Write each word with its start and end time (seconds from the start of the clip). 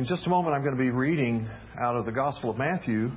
In 0.00 0.06
just 0.06 0.26
a 0.26 0.30
moment, 0.30 0.54
I'm 0.54 0.62
going 0.62 0.74
to 0.74 0.82
be 0.82 0.88
reading 0.88 1.46
out 1.78 1.94
of 1.94 2.06
the 2.06 2.10
Gospel 2.10 2.48
of 2.48 2.56
Matthew. 2.56 3.10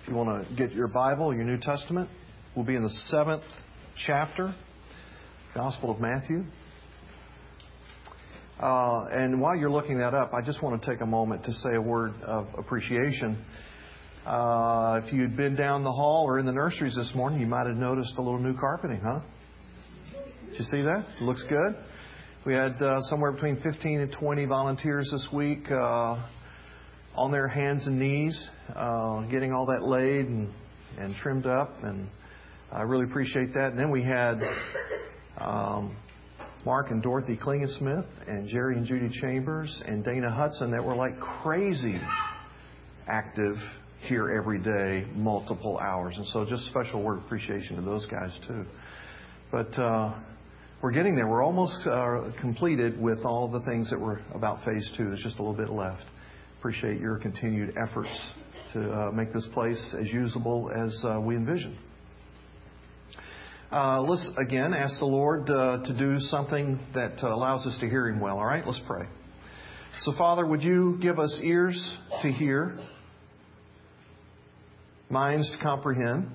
If 0.00 0.08
you 0.08 0.14
want 0.14 0.46
to 0.46 0.54
get 0.54 0.72
your 0.72 0.86
Bible, 0.86 1.34
your 1.34 1.42
New 1.42 1.58
Testament, 1.58 2.08
we'll 2.54 2.64
be 2.64 2.76
in 2.76 2.84
the 2.84 2.96
seventh 3.10 3.42
chapter, 4.06 4.54
Gospel 5.56 5.90
of 5.90 5.98
Matthew. 6.00 6.44
Uh, 8.60 9.06
and 9.06 9.40
while 9.40 9.56
you're 9.56 9.68
looking 9.68 9.98
that 9.98 10.14
up, 10.14 10.32
I 10.32 10.40
just 10.40 10.62
want 10.62 10.80
to 10.80 10.88
take 10.88 11.00
a 11.00 11.06
moment 11.06 11.42
to 11.46 11.52
say 11.52 11.74
a 11.74 11.82
word 11.82 12.12
of 12.22 12.46
appreciation. 12.56 13.44
Uh, 14.24 15.00
if 15.04 15.12
you'd 15.12 15.36
been 15.36 15.56
down 15.56 15.82
the 15.82 15.90
hall 15.90 16.26
or 16.28 16.38
in 16.38 16.46
the 16.46 16.52
nurseries 16.52 16.94
this 16.94 17.10
morning, 17.16 17.40
you 17.40 17.48
might 17.48 17.66
have 17.66 17.76
noticed 17.76 18.14
a 18.18 18.22
little 18.22 18.38
new 18.38 18.56
carpeting, 18.56 19.00
huh? 19.04 19.18
Did 20.50 20.60
you 20.60 20.64
see 20.66 20.82
that? 20.82 21.06
It 21.20 21.22
looks 21.24 21.42
good. 21.48 21.74
We 22.46 22.52
had 22.52 22.74
uh, 22.82 23.00
somewhere 23.04 23.32
between 23.32 23.58
15 23.62 24.00
and 24.00 24.12
20 24.12 24.44
volunteers 24.44 25.08
this 25.10 25.26
week 25.32 25.70
uh, 25.70 26.22
on 27.14 27.32
their 27.32 27.48
hands 27.48 27.86
and 27.86 27.98
knees, 27.98 28.50
uh, 28.76 29.22
getting 29.30 29.54
all 29.54 29.64
that 29.64 29.82
laid 29.82 30.26
and, 30.26 30.52
and 30.98 31.14
trimmed 31.22 31.46
up, 31.46 31.72
and 31.82 32.06
I 32.70 32.82
really 32.82 33.06
appreciate 33.06 33.54
that. 33.54 33.70
And 33.70 33.78
then 33.78 33.90
we 33.90 34.02
had 34.02 34.42
um, 35.38 35.96
Mark 36.66 36.90
and 36.90 37.02
Dorothy 37.02 37.38
Klingensmith, 37.42 38.06
and 38.28 38.46
Jerry 38.46 38.76
and 38.76 38.84
Judy 38.84 39.08
Chambers, 39.22 39.82
and 39.86 40.04
Dana 40.04 40.30
Hudson 40.30 40.70
that 40.72 40.84
were 40.84 40.96
like 40.96 41.18
crazy 41.18 41.98
active 43.08 43.56
here 44.00 44.30
every 44.38 44.58
day, 44.58 45.06
multiple 45.14 45.78
hours. 45.78 46.18
And 46.18 46.26
so 46.26 46.44
just 46.44 46.66
special 46.66 47.02
word 47.02 47.20
of 47.20 47.24
appreciation 47.24 47.76
to 47.76 47.82
those 47.82 48.04
guys 48.04 48.38
too. 48.46 48.66
But 49.50 49.78
uh, 49.78 50.14
we're 50.84 50.92
getting 50.92 51.16
there. 51.16 51.26
We're 51.26 51.42
almost 51.42 51.86
uh, 51.86 52.30
completed 52.42 53.00
with 53.00 53.20
all 53.24 53.48
the 53.48 53.62
things 53.62 53.88
that 53.88 53.98
were 53.98 54.20
about 54.34 54.66
phase 54.66 54.86
two. 54.98 55.06
There's 55.06 55.22
just 55.22 55.38
a 55.38 55.42
little 55.42 55.56
bit 55.56 55.70
left. 55.70 56.02
Appreciate 56.58 57.00
your 57.00 57.16
continued 57.16 57.74
efforts 57.78 58.10
to 58.74 58.92
uh, 58.92 59.10
make 59.10 59.32
this 59.32 59.48
place 59.54 59.94
as 59.98 60.12
usable 60.12 60.70
as 60.70 61.02
uh, 61.02 61.18
we 61.22 61.36
envision. 61.36 61.78
Let's 63.72 64.30
again 64.36 64.74
ask 64.74 64.98
the 64.98 65.06
Lord 65.06 65.46
to 65.46 65.96
do 65.98 66.18
something 66.18 66.78
that 66.92 67.22
allows 67.22 67.66
us 67.66 67.78
to 67.80 67.88
hear 67.88 68.08
Him 68.08 68.20
well. 68.20 68.36
All 68.36 68.44
right, 68.44 68.66
let's 68.66 68.82
pray. 68.86 69.06
So, 70.02 70.12
Father, 70.18 70.46
would 70.46 70.62
you 70.62 70.98
give 71.00 71.18
us 71.18 71.40
ears 71.42 71.96
to 72.20 72.30
hear, 72.30 72.78
minds 75.08 75.50
to 75.50 75.64
comprehend, 75.64 76.28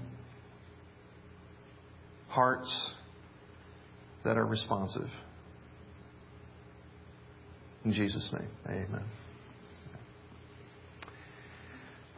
hearts 2.30 2.96
that 4.24 4.38
are 4.38 4.46
responsive. 4.46 5.10
In 7.86 7.94
Jesus' 7.94 8.30
name, 8.34 8.50
amen. 8.68 9.06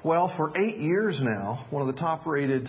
Well, 0.04 0.34
for 0.36 0.58
eight 0.58 0.78
years 0.78 1.20
now, 1.22 1.68
one 1.70 1.88
of 1.88 1.94
the 1.94 2.00
top 2.00 2.26
rated 2.26 2.68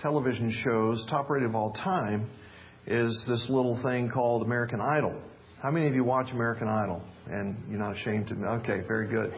television 0.00 0.50
shows, 0.64 1.04
top 1.10 1.28
rated 1.28 1.50
of 1.50 1.54
all 1.54 1.72
time, 1.72 2.30
is 2.86 3.24
this 3.28 3.46
little 3.50 3.78
thing 3.82 4.08
called 4.08 4.42
American 4.42 4.80
Idol. 4.80 5.20
How 5.62 5.70
many 5.70 5.86
of 5.86 5.94
you 5.94 6.02
watch 6.02 6.32
American 6.32 6.66
Idol? 6.66 7.02
And 7.26 7.56
you're 7.68 7.78
not 7.78 7.94
ashamed 7.94 8.28
to? 8.28 8.34
Okay, 8.34 8.80
very 8.88 9.06
good. 9.06 9.34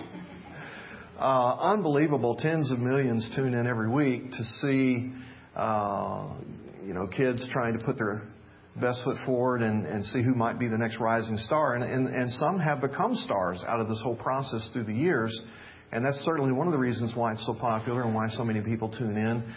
Uh, 1.19 1.56
unbelievable. 1.61 2.37
Tens 2.37 2.70
of 2.70 2.78
millions 2.78 3.28
tune 3.34 3.55
in 3.55 3.66
every 3.66 3.91
week 3.91 4.31
to 4.31 4.44
see, 4.61 5.12
uh, 5.56 6.28
you 6.87 6.94
know, 6.94 7.09
kids 7.09 7.44
trying 7.53 7.77
to 7.77 7.84
put 7.84 7.98
their 7.98 8.22
best 8.81 9.03
foot 9.05 9.17
forward 9.27 9.62
and, 9.62 9.87
and 9.87 10.05
see 10.06 10.23
who 10.23 10.34
might 10.34 10.59
be 10.59 10.69
the 10.69 10.78
next 10.78 10.98
rising 10.98 11.37
star. 11.37 11.75
And, 11.75 11.84
and, 11.84 12.09
and 12.09 12.31
some 12.33 12.59
have 12.59 12.81
become 12.81 13.15
stars 13.15 13.62
out 13.67 13.81
of 13.81 13.89
this 13.89 14.01
whole 14.03 14.17
process 14.17 14.69
through 14.73 14.84
the 14.84 14.95
years. 14.95 15.39
And 15.92 16.05
that's 16.05 16.19
certainly 16.19 16.53
one 16.53 16.67
of 16.67 16.73
the 16.73 16.78
reasons 16.78 17.12
why 17.15 17.33
it's 17.33 17.45
so 17.45 17.55
popular 17.55 18.03
and 18.03 18.15
why 18.15 18.28
so 18.28 18.45
many 18.45 18.62
people 18.62 18.89
tune 18.89 19.17
in. 19.17 19.55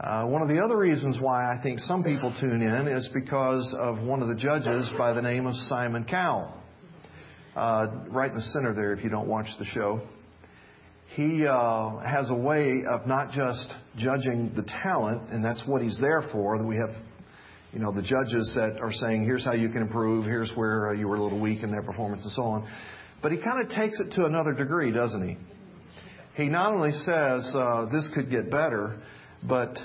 Uh, 0.00 0.24
one 0.26 0.42
of 0.42 0.48
the 0.48 0.58
other 0.58 0.78
reasons 0.78 1.18
why 1.20 1.44
I 1.44 1.62
think 1.62 1.78
some 1.78 2.02
people 2.02 2.34
tune 2.40 2.62
in 2.62 2.88
is 2.88 3.08
because 3.14 3.74
of 3.78 4.02
one 4.02 4.22
of 4.22 4.28
the 4.28 4.34
judges 4.34 4.90
by 4.98 5.12
the 5.12 5.22
name 5.22 5.46
of 5.46 5.54
Simon 5.68 6.04
Cowell. 6.04 6.52
Uh, 7.54 7.86
right 8.08 8.30
in 8.30 8.34
the 8.34 8.42
center 8.42 8.74
there, 8.74 8.92
if 8.92 9.04
you 9.04 9.10
don't 9.10 9.28
watch 9.28 9.46
the 9.60 9.64
show. 9.66 10.00
He 11.14 11.46
uh, 11.46 11.98
has 11.98 12.28
a 12.28 12.34
way 12.34 12.82
of 12.90 13.06
not 13.06 13.30
just 13.30 13.72
judging 13.96 14.52
the 14.56 14.64
talent, 14.82 15.30
and 15.30 15.44
that's 15.44 15.62
what 15.64 15.80
he's 15.80 16.00
there 16.00 16.28
for. 16.32 16.58
That 16.58 16.66
we 16.66 16.74
have 16.74 16.90
you 17.74 17.80
know, 17.80 17.92
the 17.92 18.02
judges 18.02 18.52
that 18.54 18.80
are 18.80 18.92
saying, 18.92 19.24
here's 19.24 19.44
how 19.44 19.52
you 19.52 19.68
can 19.68 19.82
improve, 19.82 20.24
here's 20.24 20.52
where 20.54 20.90
uh, 20.90 20.92
you 20.92 21.08
were 21.08 21.16
a 21.16 21.22
little 21.22 21.40
weak 21.40 21.64
in 21.64 21.72
their 21.72 21.82
performance, 21.82 22.22
and 22.22 22.32
so 22.32 22.42
on. 22.42 22.68
But 23.20 23.32
he 23.32 23.38
kind 23.38 23.60
of 23.60 23.68
takes 23.68 23.98
it 23.98 24.12
to 24.12 24.26
another 24.26 24.52
degree, 24.52 24.92
doesn't 24.92 25.28
he? 25.28 25.36
He 26.40 26.48
not 26.48 26.72
only 26.72 26.92
says, 26.92 27.52
uh, 27.54 27.86
this 27.90 28.08
could 28.14 28.30
get 28.30 28.48
better, 28.48 29.00
but 29.46 29.76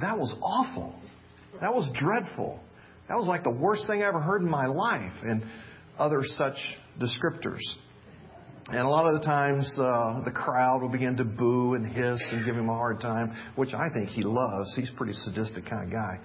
that 0.00 0.18
was 0.18 0.34
awful. 0.42 0.94
That 1.62 1.74
was 1.74 1.88
dreadful. 1.98 2.60
That 3.08 3.16
was 3.16 3.26
like 3.26 3.42
the 3.42 3.50
worst 3.50 3.86
thing 3.86 4.02
I 4.02 4.06
ever 4.06 4.20
heard 4.20 4.42
in 4.42 4.50
my 4.50 4.66
life, 4.66 5.12
and 5.22 5.44
other 5.98 6.20
such 6.24 6.56
descriptors. 7.00 7.60
And 8.68 8.78
a 8.78 8.88
lot 8.88 9.06
of 9.06 9.20
the 9.20 9.26
times, 9.26 9.72
uh, 9.78 10.22
the 10.24 10.32
crowd 10.32 10.82
will 10.82 10.88
begin 10.88 11.16
to 11.18 11.24
boo 11.24 11.74
and 11.74 11.86
hiss 11.86 12.22
and 12.32 12.44
give 12.44 12.56
him 12.56 12.68
a 12.68 12.74
hard 12.74 13.00
time, 13.00 13.34
which 13.56 13.72
I 13.74 13.88
think 13.94 14.10
he 14.10 14.22
loves. 14.22 14.74
He's 14.74 14.90
a 14.90 14.96
pretty 14.96 15.12
sadistic 15.12 15.64
kind 15.66 15.84
of 15.84 15.90
guy. 15.90 16.18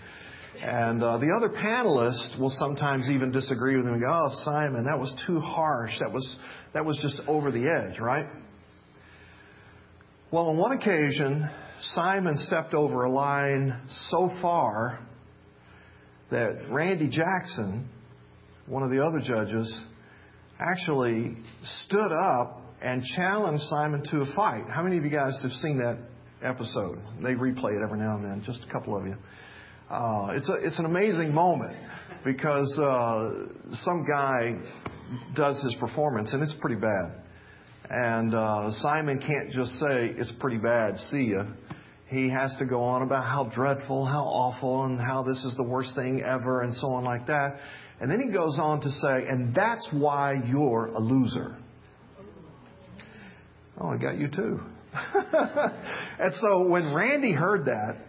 And 0.62 1.02
uh, 1.02 1.18
the 1.20 1.32
other 1.36 1.50
panelists 1.50 2.38
will 2.38 2.50
sometimes 2.50 3.10
even 3.10 3.32
disagree 3.32 3.78
with 3.78 3.86
him 3.86 3.94
and 3.94 4.02
go, 4.02 4.10
"Oh, 4.10 4.30
Simon, 4.44 4.84
that 4.86 5.00
was 5.00 5.16
too 5.26 5.40
harsh. 5.40 5.98
That 6.00 6.12
was 6.12 6.36
that 6.74 6.86
was 6.86 6.98
just 7.02 7.22
over 7.28 7.50
the 7.50 7.68
edge, 7.70 8.00
right?" 8.00 8.28
Well, 10.32 10.50
on 10.50 10.58
one 10.58 10.78
occasion, 10.78 11.50
Simon 11.94 12.38
stepped 12.38 12.74
over 12.74 13.06
a 13.06 13.10
line 13.10 13.80
so 14.10 14.30
far 14.42 15.00
that 16.30 16.70
Randy 16.70 17.10
Jackson, 17.10 17.90
one 18.68 18.84
of 18.84 18.92
the 18.92 19.04
other 19.04 19.20
judges, 19.20 19.74
actually 20.60 21.38
stood 21.86 22.12
up 22.12 22.62
and 22.82 23.02
challenged 23.16 23.64
Simon 23.64 24.04
to 24.12 24.22
a 24.22 24.36
fight. 24.36 24.66
How 24.70 24.84
many 24.84 24.98
of 24.98 25.06
you 25.06 25.10
guys 25.10 25.40
have 25.42 25.52
seen 25.54 25.78
that 25.80 25.98
episode? 26.44 27.00
They 27.24 27.34
replay 27.34 27.78
it 27.78 27.82
every 27.82 28.00
now 28.00 28.18
and 28.18 28.26
then, 28.26 28.44
just 28.46 28.64
a 28.68 28.72
couple 28.72 28.98
of 28.98 29.06
you. 29.06 29.16
Uh, 29.90 30.34
it's, 30.36 30.48
a, 30.48 30.54
it's 30.54 30.78
an 30.78 30.86
amazing 30.86 31.34
moment 31.34 31.76
because 32.24 32.78
uh, 32.78 33.32
some 33.84 34.06
guy 34.06 34.56
does 35.36 35.62
his 35.64 35.76
performance 35.80 36.32
and 36.32 36.44
it's 36.44 36.54
pretty 36.62 36.80
bad. 36.80 37.12
And 37.90 38.36
uh, 38.36 38.72
Simon 38.74 39.20
can't 39.20 39.50
just 39.50 39.72
say, 39.80 40.14
it's 40.16 40.32
pretty 40.40 40.58
bad, 40.58 40.98
see 41.10 41.32
ya. 41.32 41.46
He 42.06 42.30
has 42.30 42.56
to 42.60 42.66
go 42.66 42.84
on 42.84 43.02
about 43.02 43.26
how 43.26 43.52
dreadful, 43.54 44.06
how 44.06 44.26
awful, 44.26 44.86
and 44.86 45.00
how 45.00 45.24
this 45.24 45.44
is 45.44 45.56
the 45.58 45.64
worst 45.64 45.96
thing 45.96 46.22
ever, 46.22 46.62
and 46.62 46.74
so 46.74 46.88
on 46.90 47.04
like 47.04 47.26
that. 47.28 47.58
And 48.00 48.12
then 48.12 48.20
he 48.20 48.30
goes 48.30 48.60
on 48.60 48.82
to 48.82 48.90
say, 48.90 49.28
and 49.28 49.56
that's 49.56 49.88
why 49.92 50.36
you're 50.48 50.88
a 50.88 51.00
loser. 51.00 51.56
Oh, 53.80 53.90
I 53.90 53.98
got 53.98 54.18
you 54.18 54.28
too. 54.28 54.60
and 54.94 56.34
so 56.36 56.68
when 56.68 56.94
Randy 56.94 57.32
heard 57.32 57.66
that, 57.66 58.09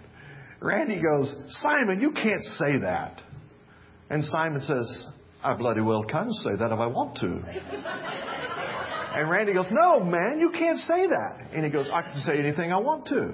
Randy 0.61 1.01
goes, 1.01 1.35
Simon, 1.63 2.01
you 2.01 2.13
can't 2.13 2.43
say 2.43 2.79
that. 2.81 3.23
And 4.11 4.25
Simon 4.25 4.61
says, 4.61 5.07
I 5.43 5.55
bloody 5.57 5.81
well 5.81 6.05
can 6.05 6.31
say 6.31 6.51
that 6.59 6.73
if 6.73 6.79
I 6.79 6.87
want 6.87 7.17
to. 7.19 7.27
and 9.17 9.31
Randy 9.31 9.55
goes, 9.55 9.67
No, 9.71 10.01
man, 10.01 10.39
you 10.39 10.51
can't 10.51 10.79
say 10.79 11.07
that. 11.07 11.53
And 11.53 11.65
he 11.65 11.71
goes, 11.71 11.89
I 11.93 12.03
can 12.03 12.21
say 12.21 12.39
anything 12.39 12.73
I 12.73 12.79
want 12.79 13.07
to. 13.07 13.33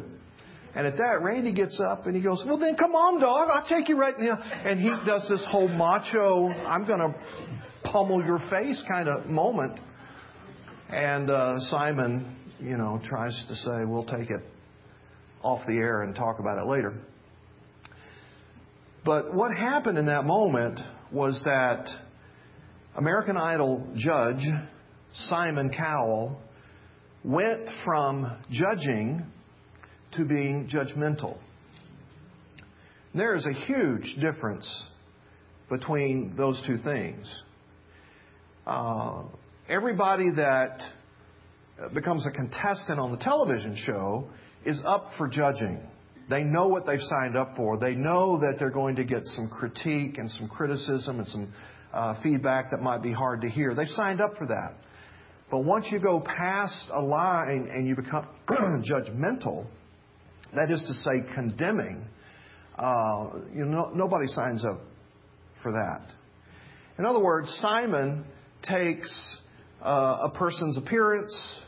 And 0.77 0.87
at 0.87 0.99
that, 0.99 1.23
Randy 1.23 1.55
gets 1.55 1.81
up 1.81 2.07
and 2.07 2.15
he 2.15 2.23
goes, 2.23 2.45
Well, 2.47 2.59
then 2.59 2.77
come 2.77 2.95
on, 2.95 3.21
dog. 3.21 3.49
I'll 3.51 3.69
take 3.69 3.89
you 3.89 3.99
right 3.99 4.19
now. 4.19 4.39
And 4.65 4.79
he 4.79 4.91
does 5.05 5.27
this 5.29 5.45
whole 5.51 5.69
macho, 5.69 6.49
I'm 6.49 6.87
going 6.87 7.01
to 7.01 7.15
pummel 7.85 8.25
your 8.25 8.39
face 8.51 8.83
kind 8.87 9.09
of 9.09 9.27
moment. 9.27 9.81
And 10.91 11.31
uh, 11.31 11.59
Simon, 11.71 12.37
you 12.61 12.77
know, 12.77 13.01
tries 13.09 13.35
to 13.49 13.57
say, 13.57 13.85
We'll 13.85 14.05
take 14.05 14.31
it 14.31 14.43
off 15.43 15.67
the 15.67 15.75
air 15.75 16.03
and 16.03 16.15
talk 16.15 16.39
about 16.39 16.59
it 16.59 16.67
later. 16.67 16.95
But 19.07 19.33
what 19.33 19.57
happened 19.57 19.99
in 19.99 20.07
that 20.07 20.25
moment 20.25 20.81
was 21.13 21.41
that 21.45 21.87
American 22.97 23.37
Idol 23.37 23.87
judge 23.95 24.45
Simon 25.29 25.71
Cowell 25.71 26.41
went 27.23 27.69
from 27.85 28.37
judging 28.51 29.25
to 30.17 30.25
being 30.25 30.69
judgmental. 30.69 31.39
There 33.15 33.37
is 33.37 33.47
a 33.47 33.53
huge 33.53 34.17
difference 34.21 34.83
between 35.71 36.35
those 36.37 36.61
two 36.67 36.79
things. 36.79 37.33
Uh, 38.67 39.23
everybody 39.69 40.31
that 40.33 40.81
becomes 41.95 42.27
a 42.27 42.33
contestant 42.33 42.99
on 42.99 43.13
the 43.13 43.19
television 43.19 43.77
show 43.77 44.27
is 44.65 44.83
up 44.85 45.13
for 45.17 45.29
judging. 45.29 45.81
They 46.29 46.43
know 46.43 46.69
what 46.69 46.87
they've 46.87 47.01
signed 47.01 47.37
up 47.37 47.55
for. 47.57 47.79
They 47.79 47.95
know 47.95 48.39
that 48.41 48.57
they're 48.59 48.71
going 48.71 48.97
to 48.97 49.05
get 49.05 49.25
some 49.25 49.49
critique 49.49 50.19
and 50.19 50.31
some 50.31 50.49
criticism 50.49 51.21
and 51.21 51.29
some 51.29 51.53
uh, 51.93 52.21
feedback 52.23 52.71
that 52.73 52.81
might 52.81 53.03
be 53.03 53.13
hard 53.13 53.43
to 53.43 53.49
hear. 53.49 53.75
They've 53.75 53.87
signed 53.89 54.21
up 54.21 54.37
for 54.37 54.47
that. 54.47 54.75
But 55.51 55.61
once 55.61 55.87
you 55.91 56.01
go 56.01 56.21
past 56.21 56.89
a 56.91 57.01
line 57.01 57.69
and 57.73 57.87
you 57.87 57.95
become 57.95 58.27
judgmental, 58.49 59.67
that 60.55 60.71
is 60.71 60.83
to 60.83 60.95
say, 60.95 61.33
condemning, 61.35 62.05
uh, 62.77 63.31
you 63.55 63.65
know, 63.65 63.91
nobody 63.95 64.27
signs 64.27 64.65
up 64.65 64.81
for 65.63 65.73
that. 65.73 66.13
In 66.99 67.05
other 67.05 67.23
words, 67.23 67.49
Simon 67.61 68.25
takes 68.63 69.39
uh, 69.83 70.19
a 70.25 70.31
person's 70.37 70.77
appearance 70.77 71.61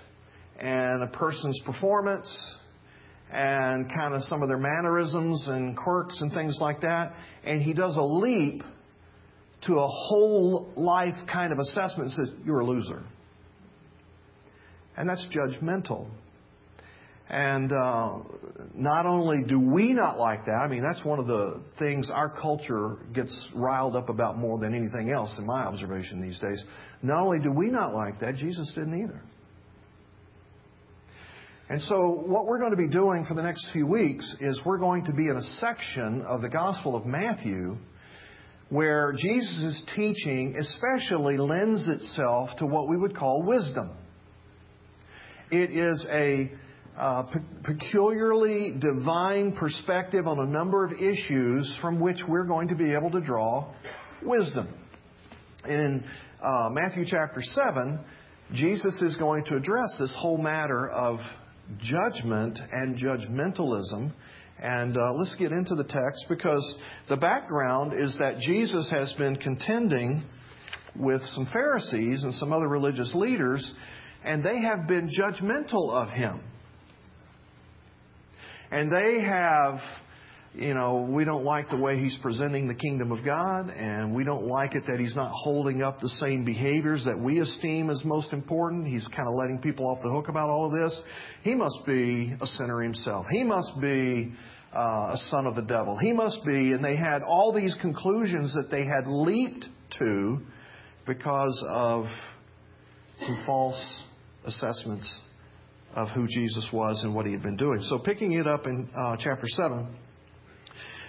and 0.58 1.02
a 1.02 1.06
person's 1.06 1.61
performance 1.64 2.56
and 3.32 3.88
kind 3.92 4.14
of 4.14 4.22
some 4.25 4.42
of 4.42 4.48
their 4.48 4.58
mannerisms 4.58 5.46
and 5.48 5.76
quirks 5.76 6.20
and 6.20 6.32
things 6.32 6.56
like 6.60 6.80
that, 6.80 7.14
and 7.44 7.62
he 7.62 7.75
does 7.75 7.96
a 7.96 8.02
leap 8.02 8.62
to 9.66 9.75
a 9.75 9.88
whole 9.88 10.72
life 10.76 11.14
kind 11.30 11.52
of 11.52 11.58
assessment 11.58 12.10
and 12.10 12.12
says, 12.12 12.30
You're 12.44 12.60
a 12.60 12.66
loser. 12.66 13.02
And 14.96 15.08
that's 15.08 15.26
judgmental. 15.34 16.08
And 17.30 17.72
uh, 17.72 18.20
not 18.75 19.04
only 19.04 19.44
do 19.46 19.60
we 19.60 19.92
not 19.92 20.19
like 20.19 20.46
that, 20.46 20.52
I 20.52 20.66
mean, 20.66 20.82
that's 20.82 21.04
one 21.04 21.19
of 21.19 21.26
the 21.26 21.62
things 21.78 22.10
our 22.12 22.30
culture 22.30 22.96
gets 23.14 23.48
riled 23.54 23.96
up 23.96 24.08
about 24.08 24.38
more 24.38 24.58
than 24.58 24.75
anything 24.75 25.12
else, 25.12 25.36
in 25.38 25.44
my 25.44 25.60
observation 25.60 26.22
these 26.22 26.38
days. 26.38 26.64
Not 27.02 27.20
only 27.20 27.38
do 27.40 27.52
we 27.52 27.69
not 27.69 27.92
like 27.92 28.20
that, 28.20 28.36
Jesus 28.36 28.72
didn't 28.75 29.02
either. 29.02 29.20
And 31.70 31.82
so, 31.82 32.23
what 32.26 32.47
we're 32.47 32.59
going 32.59 32.70
to 32.70 32.79
be 32.79 32.88
doing 32.88 33.26
for 33.26 33.35
the 33.35 33.43
next 33.43 33.69
few 33.75 33.87
weeks 33.87 34.35
is 34.41 34.59
we're 34.65 34.79
going 34.79 35.05
to 35.05 35.12
be 35.12 35.29
in 35.29 35.37
a 35.37 35.43
section 35.61 36.23
of 36.23 36.41
the 36.41 36.49
Gospel 36.49 36.97
of 36.97 37.05
Matthew 37.05 37.76
where 38.70 39.12
Jesus' 39.12 39.82
teaching 39.94 40.56
especially 40.59 41.37
lends 41.37 41.87
itself 41.87 42.50
to 42.59 42.67
what 42.67 42.88
we 42.88 42.97
would 42.97 43.15
call 43.15 43.43
wisdom. 43.43 43.91
It 45.50 45.70
is 45.70 46.06
a 46.11 46.50
uh, 46.99 47.25
pe- 47.25 47.75
peculiarly 47.75 48.75
divine 48.79 49.53
perspective 49.53 50.26
on 50.26 50.38
a 50.38 50.47
number 50.47 50.87
of 50.87 50.93
issues 50.93 51.76
from 51.82 52.00
which 52.00 52.21
we're 52.26 52.47
going 52.47 52.69
to 52.69 52.76
be 52.76 52.94
able 52.94 53.11
to 53.11 53.21
draw 53.21 53.71
wisdom. 54.23 54.75
In 55.67 56.03
uh, 56.43 56.71
Matthew 56.73 57.05
chapter 57.06 57.43
7, 57.43 58.00
Jesus 58.55 59.03
is 59.03 59.17
going 59.17 59.44
to 59.44 59.56
address 59.56 59.99
this 60.00 60.14
whole 60.19 60.38
matter 60.38 60.88
of 60.88 61.21
judgment 61.79 62.59
and 62.73 62.97
judgmentalism. 62.97 64.12
And 64.61 64.97
uh, 64.97 65.12
let's 65.12 65.37
get 65.37 65.53
into 65.53 65.75
the 65.75 65.85
text 65.85 66.25
because 66.29 66.76
the 67.09 67.17
background 67.17 67.93
is 67.93 68.17
that 68.19 68.38
Jesus 68.41 68.91
has 68.91 69.12
been 69.15 69.37
contending 69.37 70.25
with 70.97 71.23
some 71.23 71.49
Pharisees 71.53 72.25
and 72.25 72.35
some 72.35 72.53
other 72.53 72.67
religious 72.67 73.12
leaders, 73.15 73.75
and 74.25 74.43
they 74.43 74.61
have 74.61 74.88
been 74.88 75.09
judgmental 75.09 75.93
of 75.93 76.11
him. 76.11 76.41
And 78.71 78.91
they 78.93 79.25
have, 79.25 79.81
you 80.58 80.75
know, 80.75 81.06
we 81.08 81.25
don't 81.25 81.44
like 81.44 81.70
the 81.70 81.76
way 81.76 81.99
he's 81.99 82.19
presenting 82.20 82.66
the 82.66 82.75
kingdom 82.75 83.12
of 83.12 83.25
God, 83.25 83.70
and 83.70 84.12
we 84.12 84.25
don't 84.25 84.44
like 84.44 84.75
it 84.75 84.82
that 84.88 84.99
he's 84.99 85.14
not 85.14 85.31
holding 85.32 85.82
up 85.82 86.00
the 86.00 86.08
same 86.08 86.44
behaviors 86.44 87.05
that 87.05 87.16
we 87.16 87.38
esteem 87.38 87.90
as 87.90 88.05
most 88.05 88.32
important. 88.32 88.87
He's 88.87 89.06
kind 89.08 89.28
of 89.28 89.34
letting 89.34 89.60
people 89.60 89.87
off 89.87 89.99
the 90.02 90.10
hook 90.10 90.28
about 90.28 90.50
all 90.50 90.66
of 90.66 90.72
this. 90.72 91.00
He 91.43 91.55
must 91.55 91.78
be 91.87 92.34
a 92.40 92.46
sinner 92.46 92.82
himself. 92.82 93.26
He 93.31 93.44
must 93.44 93.81
be 93.81 94.32
uh, 94.75 95.14
a 95.14 95.16
son 95.28 95.46
of 95.46 95.55
the 95.55 95.62
devil. 95.62 95.96
He 95.96 96.12
must 96.12 96.44
be, 96.44 96.72
and 96.72 96.84
they 96.84 96.96
had 96.96 97.22
all 97.22 97.52
these 97.54 97.76
conclusions 97.81 98.52
that 98.54 98.69
they 98.69 98.84
had 98.84 99.06
leaped 99.06 99.64
to 100.00 100.40
because 101.06 101.64
of 101.69 102.06
some 103.20 103.43
false 103.46 104.02
assessments 104.44 105.20
of 105.94 106.08
who 106.11 106.26
Jesus 106.26 106.69
was 106.72 107.02
and 107.04 107.14
what 107.14 107.26
he 107.26 107.32
had 107.32 107.43
been 107.43 107.56
doing. 107.56 107.81
So, 107.88 108.00
picking 108.00 108.32
it 108.32 108.49
up 108.49 108.66
in 108.66 108.88
uh, 108.94 109.16
chapter 109.20 109.46
7, 109.46 109.96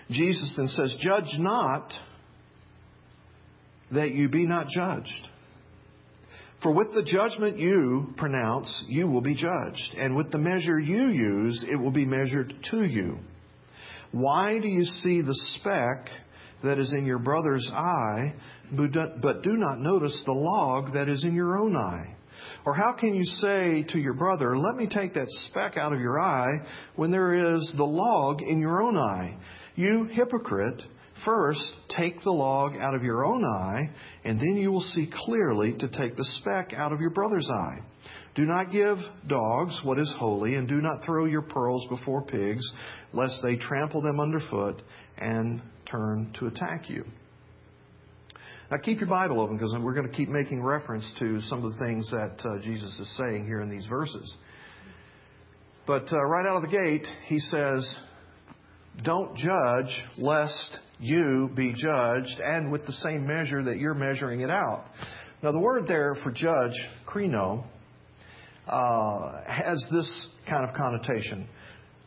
Jesus 0.10 0.54
then 0.58 0.68
says, 0.68 0.96
Judge 1.00 1.36
not 1.38 1.92
that 3.92 4.12
you 4.12 4.30
be 4.30 4.46
not 4.46 4.68
judged. 4.68 5.28
For 6.62 6.74
with 6.74 6.94
the 6.94 7.04
judgment 7.04 7.58
you 7.58 8.14
pronounce, 8.18 8.86
you 8.88 9.08
will 9.08 9.22
be 9.22 9.36
judged. 9.36 9.96
And 9.98 10.16
with 10.16 10.32
the 10.32 10.38
measure 10.38 10.80
you 10.80 11.08
use, 11.08 11.64
it 11.70 11.76
will 11.76 11.92
be 11.92 12.06
measured 12.06 12.54
to 12.72 12.84
you. 12.84 13.18
Why 14.12 14.60
do 14.60 14.68
you 14.68 14.84
see 14.84 15.22
the 15.22 15.36
speck 15.56 16.10
that 16.64 16.78
is 16.78 16.92
in 16.92 17.06
your 17.06 17.20
brother's 17.20 17.70
eye, 17.72 18.34
but 18.72 19.42
do 19.44 19.58
not 19.58 19.80
notice 19.80 20.22
the 20.26 20.34
log 20.34 20.94
that 20.94 21.08
is 21.08 21.24
in 21.24 21.34
your 21.34 21.58
own 21.58 21.78
eye? 21.78 22.16
Or 22.66 22.74
how 22.74 22.94
can 22.94 23.16
you 23.16 23.24
say 23.24 23.86
to 23.90 24.00
your 24.00 24.14
brother, 24.14 24.58
Let 24.58 24.76
me 24.76 24.88
take 24.88 25.14
that 25.14 25.28
speck 25.50 25.78
out 25.78 25.94
of 25.94 26.00
your 26.00 26.20
eye, 26.20 26.66
when 26.96 27.12
there 27.12 27.56
is 27.56 27.74
the 27.78 27.86
log 27.86 28.42
in 28.42 28.60
your 28.60 28.82
own 28.82 28.98
eye? 28.98 29.38
You 29.76 30.06
hypocrite, 30.06 30.82
first 31.26 31.74
take 31.96 32.22
the 32.24 32.32
log 32.32 32.76
out 32.76 32.96
of 32.96 33.04
your 33.04 33.26
own 33.26 33.44
eye, 33.44 33.94
and 34.24 34.40
then 34.40 34.58
you 34.58 34.72
will 34.72 34.82
see 34.82 35.10
clearly 35.26 35.76
to 35.80 35.88
take 35.90 36.16
the 36.16 36.26
speck 36.40 36.74
out 36.74 36.92
of 36.92 37.02
your 37.02 37.12
brother's 37.12 37.50
eye. 37.50 37.80
Do 38.36 38.46
not 38.46 38.72
give 38.72 38.98
dogs 39.28 39.80
what 39.84 40.00
is 40.00 40.14
holy, 40.18 40.56
and 40.56 40.68
do 40.68 40.82
not 40.82 41.04
throw 41.06 41.26
your 41.26 41.42
pearls 41.42 41.86
before 41.90 42.22
pigs, 42.24 42.64
lest 43.14 43.42
they 43.44 43.58
trample 43.58 44.02
them 44.02 44.20
underfoot 44.20 44.82
and 45.18 45.62
turn 45.90 46.34
to 46.40 46.48
attack 46.48 46.90
you. 46.90 47.06
Now 48.72 48.78
keep 48.78 49.00
your 49.00 49.10
Bible 49.10 49.42
open 49.42 49.58
because 49.58 49.76
we're 49.82 49.96
going 49.96 50.08
to 50.10 50.16
keep 50.16 50.30
making 50.30 50.62
reference 50.62 51.12
to 51.20 51.42
some 51.42 51.66
of 51.66 51.74
the 51.74 51.80
things 51.80 52.10
that 52.12 52.38
uh, 52.46 52.62
Jesus 52.62 53.00
is 53.00 53.18
saying 53.18 53.46
here 53.46 53.62
in 53.62 53.70
these 53.70 53.88
verses. 53.88 54.36
But 55.88 56.14
uh, 56.14 56.24
right 56.24 56.46
out 56.46 56.58
of 56.58 56.62
the 56.62 56.78
gate, 56.78 57.08
he 57.26 57.40
says, 57.40 57.98
Don't 59.04 59.36
judge 59.36 60.04
lest 60.18 60.80
you 61.00 61.50
be 61.56 61.74
judged, 61.76 62.40
and 62.44 62.72
with 62.72 62.86
the 62.86 62.92
same 62.92 63.26
measure 63.26 63.64
that 63.64 63.78
you're 63.78 63.94
measuring 63.94 64.42
it 64.42 64.50
out. 64.50 64.86
Now, 65.42 65.52
the 65.52 65.60
word 65.60 65.88
there 65.88 66.16
for 66.24 66.32
judge, 66.32 66.74
krino, 67.08 67.64
uh, 68.68 69.42
has 69.48 69.86
this 69.92 70.28
kind 70.48 70.68
of 70.68 70.76
connotation 70.76 71.48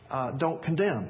uh, 0.09 0.31
don't 0.37 0.61
condemn. 0.63 1.09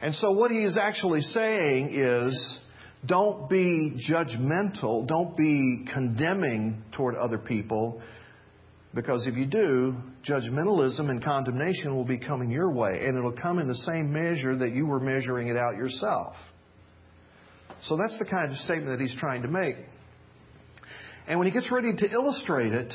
And 0.00 0.14
so, 0.14 0.32
what 0.32 0.50
he 0.50 0.64
is 0.64 0.78
actually 0.78 1.20
saying 1.20 1.90
is 1.92 2.58
don't 3.04 3.50
be 3.50 3.94
judgmental. 4.10 5.06
Don't 5.06 5.36
be 5.36 5.84
condemning 5.92 6.82
toward 6.96 7.16
other 7.16 7.38
people. 7.38 8.00
Because 8.92 9.26
if 9.26 9.36
you 9.36 9.46
do, 9.46 9.94
judgmentalism 10.28 11.10
and 11.10 11.22
condemnation 11.22 11.94
will 11.94 12.04
be 12.04 12.18
coming 12.18 12.50
your 12.50 12.70
way. 12.72 13.04
And 13.06 13.16
it'll 13.16 13.32
come 13.32 13.58
in 13.60 13.68
the 13.68 13.74
same 13.74 14.12
measure 14.12 14.56
that 14.56 14.74
you 14.74 14.84
were 14.84 14.98
measuring 14.98 15.48
it 15.48 15.56
out 15.56 15.76
yourself. 15.76 16.34
So 17.84 17.96
that's 17.96 18.18
the 18.18 18.24
kind 18.24 18.50
of 18.52 18.58
statement 18.58 18.98
that 18.98 19.00
he's 19.00 19.16
trying 19.18 19.42
to 19.42 19.48
make. 19.48 19.76
And 21.28 21.38
when 21.38 21.46
he 21.46 21.52
gets 21.52 21.70
ready 21.70 21.94
to 21.94 22.10
illustrate 22.10 22.72
it, 22.72 22.92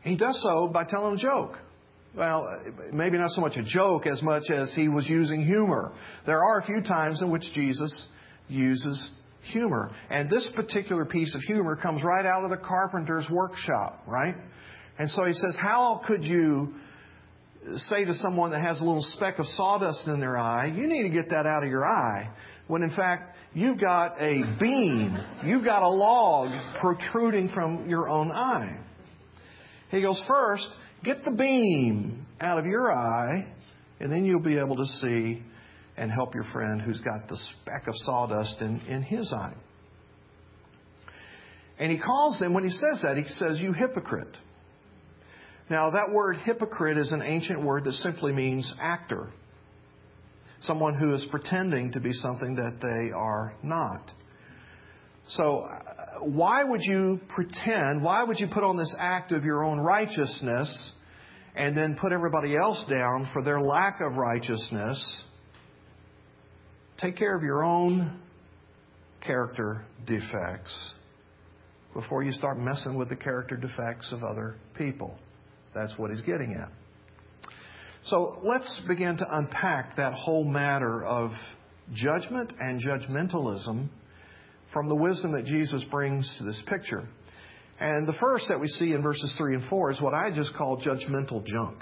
he 0.00 0.16
does 0.16 0.40
so 0.42 0.68
by 0.68 0.84
telling 0.84 1.14
a 1.14 1.18
joke. 1.18 1.58
Well, 2.16 2.46
maybe 2.92 3.18
not 3.18 3.30
so 3.32 3.40
much 3.40 3.56
a 3.56 3.62
joke 3.62 4.06
as 4.06 4.22
much 4.22 4.44
as 4.50 4.72
he 4.74 4.88
was 4.88 5.08
using 5.08 5.44
humor. 5.44 5.92
There 6.26 6.42
are 6.42 6.60
a 6.60 6.64
few 6.64 6.82
times 6.82 7.22
in 7.22 7.30
which 7.30 7.44
Jesus 7.54 8.08
uses 8.48 9.10
humor. 9.52 9.90
And 10.10 10.28
this 10.28 10.50
particular 10.54 11.04
piece 11.04 11.34
of 11.34 11.40
humor 11.42 11.76
comes 11.76 12.02
right 12.02 12.26
out 12.26 12.44
of 12.44 12.50
the 12.50 12.58
carpenter's 12.58 13.26
workshop, 13.30 14.02
right? 14.06 14.34
And 14.98 15.10
so 15.10 15.24
he 15.24 15.32
says, 15.32 15.56
How 15.60 16.02
could 16.06 16.24
you 16.24 16.74
say 17.76 18.04
to 18.04 18.14
someone 18.14 18.50
that 18.50 18.62
has 18.62 18.80
a 18.80 18.84
little 18.84 19.02
speck 19.02 19.38
of 19.38 19.46
sawdust 19.46 20.06
in 20.06 20.20
their 20.20 20.36
eye, 20.36 20.66
you 20.66 20.86
need 20.86 21.04
to 21.04 21.10
get 21.10 21.30
that 21.30 21.46
out 21.46 21.62
of 21.62 21.70
your 21.70 21.84
eye, 21.84 22.30
when 22.66 22.82
in 22.82 22.90
fact 22.90 23.36
you've 23.54 23.80
got 23.80 24.20
a 24.20 24.56
beam, 24.60 25.16
you've 25.44 25.64
got 25.64 25.82
a 25.82 25.88
log 25.88 26.50
protruding 26.80 27.48
from 27.50 27.88
your 27.88 28.08
own 28.08 28.30
eye? 28.30 28.78
He 29.90 30.02
goes, 30.02 30.22
First, 30.26 30.66
get 31.04 31.24
the 31.24 31.32
beam 31.32 32.26
out 32.40 32.58
of 32.58 32.66
your 32.66 32.92
eye, 32.92 33.46
and 34.00 34.10
then 34.10 34.24
you'll 34.24 34.40
be 34.40 34.58
able 34.58 34.76
to 34.76 34.86
see 34.86 35.42
and 35.96 36.10
help 36.10 36.34
your 36.34 36.44
friend 36.52 36.80
who's 36.80 37.00
got 37.00 37.28
the 37.28 37.36
speck 37.36 37.86
of 37.86 37.94
sawdust 37.96 38.60
in, 38.60 38.80
in 38.88 39.02
his 39.02 39.32
eye. 39.32 39.54
And 41.78 41.92
he 41.92 41.98
calls 41.98 42.38
them, 42.38 42.54
when 42.54 42.64
he 42.64 42.70
says 42.70 43.02
that, 43.02 43.16
he 43.16 43.24
says, 43.28 43.60
You 43.60 43.72
hypocrite. 43.72 44.36
Now, 45.70 45.90
that 45.90 46.10
word 46.12 46.36
hypocrite 46.44 46.98
is 46.98 47.12
an 47.12 47.22
ancient 47.22 47.62
word 47.62 47.84
that 47.84 47.92
simply 47.94 48.32
means 48.32 48.72
actor. 48.80 49.30
Someone 50.62 50.94
who 50.94 51.12
is 51.14 51.24
pretending 51.30 51.92
to 51.92 52.00
be 52.00 52.12
something 52.12 52.54
that 52.56 52.78
they 52.80 53.12
are 53.12 53.54
not. 53.62 54.10
So, 55.28 55.60
uh, 55.60 56.20
why 56.24 56.62
would 56.64 56.82
you 56.82 57.20
pretend? 57.28 58.02
Why 58.02 58.22
would 58.22 58.38
you 58.38 58.48
put 58.52 58.64
on 58.64 58.76
this 58.76 58.94
act 58.98 59.32
of 59.32 59.44
your 59.44 59.64
own 59.64 59.78
righteousness 59.78 60.92
and 61.54 61.76
then 61.76 61.96
put 62.00 62.12
everybody 62.12 62.56
else 62.56 62.84
down 62.88 63.28
for 63.32 63.42
their 63.42 63.60
lack 63.60 64.00
of 64.00 64.16
righteousness? 64.16 65.22
Take 67.00 67.16
care 67.16 67.36
of 67.36 67.42
your 67.42 67.64
own 67.64 68.20
character 69.20 69.84
defects 70.06 70.94
before 71.94 72.22
you 72.22 72.32
start 72.32 72.58
messing 72.58 72.96
with 72.96 73.08
the 73.08 73.16
character 73.16 73.56
defects 73.56 74.12
of 74.12 74.22
other 74.24 74.56
people. 74.76 75.18
That's 75.74 75.96
what 75.98 76.10
he's 76.10 76.22
getting 76.22 76.54
at. 76.54 76.70
So 78.04 78.38
let's 78.42 78.82
begin 78.88 79.16
to 79.18 79.26
unpack 79.30 79.96
that 79.96 80.12
whole 80.14 80.44
matter 80.44 81.04
of 81.04 81.30
judgment 81.94 82.52
and 82.58 82.80
judgmentalism 82.80 83.88
from 84.72 84.88
the 84.88 84.96
wisdom 84.96 85.32
that 85.32 85.44
Jesus 85.44 85.84
brings 85.90 86.34
to 86.38 86.44
this 86.44 86.60
picture. 86.66 87.06
And 87.78 88.06
the 88.06 88.14
first 88.20 88.48
that 88.48 88.60
we 88.60 88.68
see 88.68 88.92
in 88.92 89.02
verses 89.02 89.34
3 89.38 89.54
and 89.54 89.68
4 89.68 89.92
is 89.92 90.00
what 90.00 90.14
I 90.14 90.30
just 90.34 90.54
call 90.54 90.78
judgmental 90.78 91.44
junk. 91.44 91.78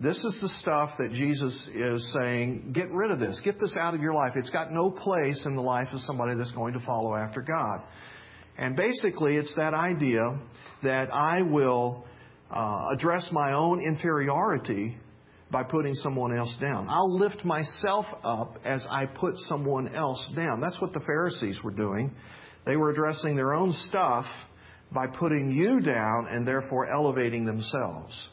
This 0.00 0.16
is 0.24 0.38
the 0.40 0.48
stuff 0.60 0.90
that 0.98 1.10
Jesus 1.12 1.68
is 1.74 2.12
saying, 2.12 2.72
get 2.74 2.90
rid 2.90 3.10
of 3.10 3.20
this. 3.20 3.40
Get 3.44 3.60
this 3.60 3.76
out 3.78 3.94
of 3.94 4.00
your 4.00 4.14
life. 4.14 4.32
It's 4.34 4.50
got 4.50 4.72
no 4.72 4.90
place 4.90 5.46
in 5.46 5.54
the 5.54 5.62
life 5.62 5.88
of 5.92 6.00
somebody 6.00 6.34
that's 6.36 6.50
going 6.52 6.74
to 6.74 6.80
follow 6.80 7.14
after 7.14 7.40
God. 7.40 7.82
And 8.58 8.76
basically, 8.76 9.36
it's 9.36 9.54
that 9.56 9.74
idea 9.74 10.38
that 10.82 11.12
I 11.12 11.42
will 11.42 12.04
uh, 12.52 12.90
address 12.92 13.28
my 13.32 13.52
own 13.52 13.80
inferiority 13.80 14.96
by 15.50 15.62
putting 15.62 15.94
someone 15.94 16.34
else 16.36 16.56
down. 16.60 16.86
I'll 16.88 17.18
lift 17.18 17.44
myself 17.44 18.06
up 18.22 18.58
as 18.64 18.86
I 18.88 19.06
put 19.06 19.34
someone 19.48 19.94
else 19.94 20.30
down. 20.34 20.60
That's 20.60 20.80
what 20.80 20.92
the 20.92 21.00
Pharisees 21.00 21.60
were 21.62 21.70
doing. 21.70 22.10
They 22.64 22.76
were 22.76 22.90
addressing 22.90 23.36
their 23.36 23.52
own 23.52 23.72
stuff 23.88 24.24
by 24.92 25.06
putting 25.06 25.50
you 25.50 25.80
down 25.80 26.28
and 26.30 26.46
therefore 26.46 26.90
elevating 26.90 27.44
themselves. 27.44 28.28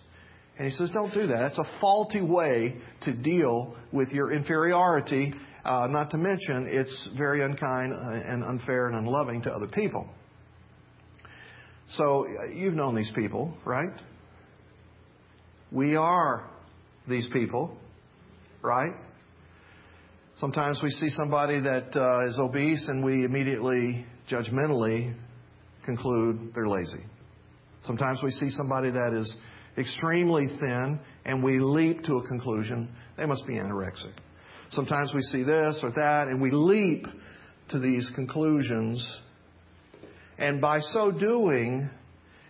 And 0.57 0.67
he 0.67 0.73
says, 0.73 0.91
don't 0.93 1.13
do 1.13 1.27
that. 1.27 1.37
That's 1.37 1.57
a 1.57 1.79
faulty 1.79 2.21
way 2.21 2.75
to 3.01 3.15
deal 3.15 3.75
with 3.91 4.09
your 4.09 4.33
inferiority. 4.33 5.33
Uh, 5.63 5.87
not 5.89 6.11
to 6.11 6.17
mention, 6.17 6.67
it's 6.69 7.09
very 7.17 7.43
unkind 7.43 7.93
and 7.93 8.43
unfair 8.43 8.87
and 8.87 8.97
unloving 8.97 9.41
to 9.43 9.51
other 9.51 9.67
people. 9.67 10.07
So, 11.91 12.27
uh, 12.27 12.51
you've 12.53 12.75
known 12.75 12.95
these 12.95 13.11
people, 13.15 13.57
right? 13.65 13.89
We 15.71 15.95
are 15.95 16.49
these 17.07 17.29
people, 17.31 17.77
right? 18.61 18.91
Sometimes 20.39 20.79
we 20.81 20.89
see 20.89 21.09
somebody 21.11 21.59
that 21.59 21.95
uh, 21.95 22.27
is 22.27 22.39
obese 22.39 22.87
and 22.87 23.03
we 23.03 23.25
immediately, 23.25 24.05
judgmentally, 24.31 25.13
conclude 25.85 26.53
they're 26.55 26.67
lazy. 26.67 27.03
Sometimes 27.85 28.21
we 28.23 28.31
see 28.31 28.49
somebody 28.49 28.89
that 28.89 29.13
is 29.13 29.35
extremely 29.77 30.47
thin 30.59 30.99
and 31.25 31.43
we 31.43 31.59
leap 31.59 32.03
to 32.03 32.15
a 32.15 32.27
conclusion 32.27 32.89
they 33.17 33.25
must 33.25 33.45
be 33.45 33.53
anorexic. 33.53 34.13
Sometimes 34.71 35.13
we 35.13 35.21
see 35.21 35.43
this 35.43 35.79
or 35.83 35.91
that 35.91 36.27
and 36.27 36.41
we 36.41 36.51
leap 36.51 37.05
to 37.69 37.79
these 37.79 38.09
conclusions. 38.15 39.19
And 40.37 40.61
by 40.61 40.79
so 40.79 41.11
doing, 41.11 41.89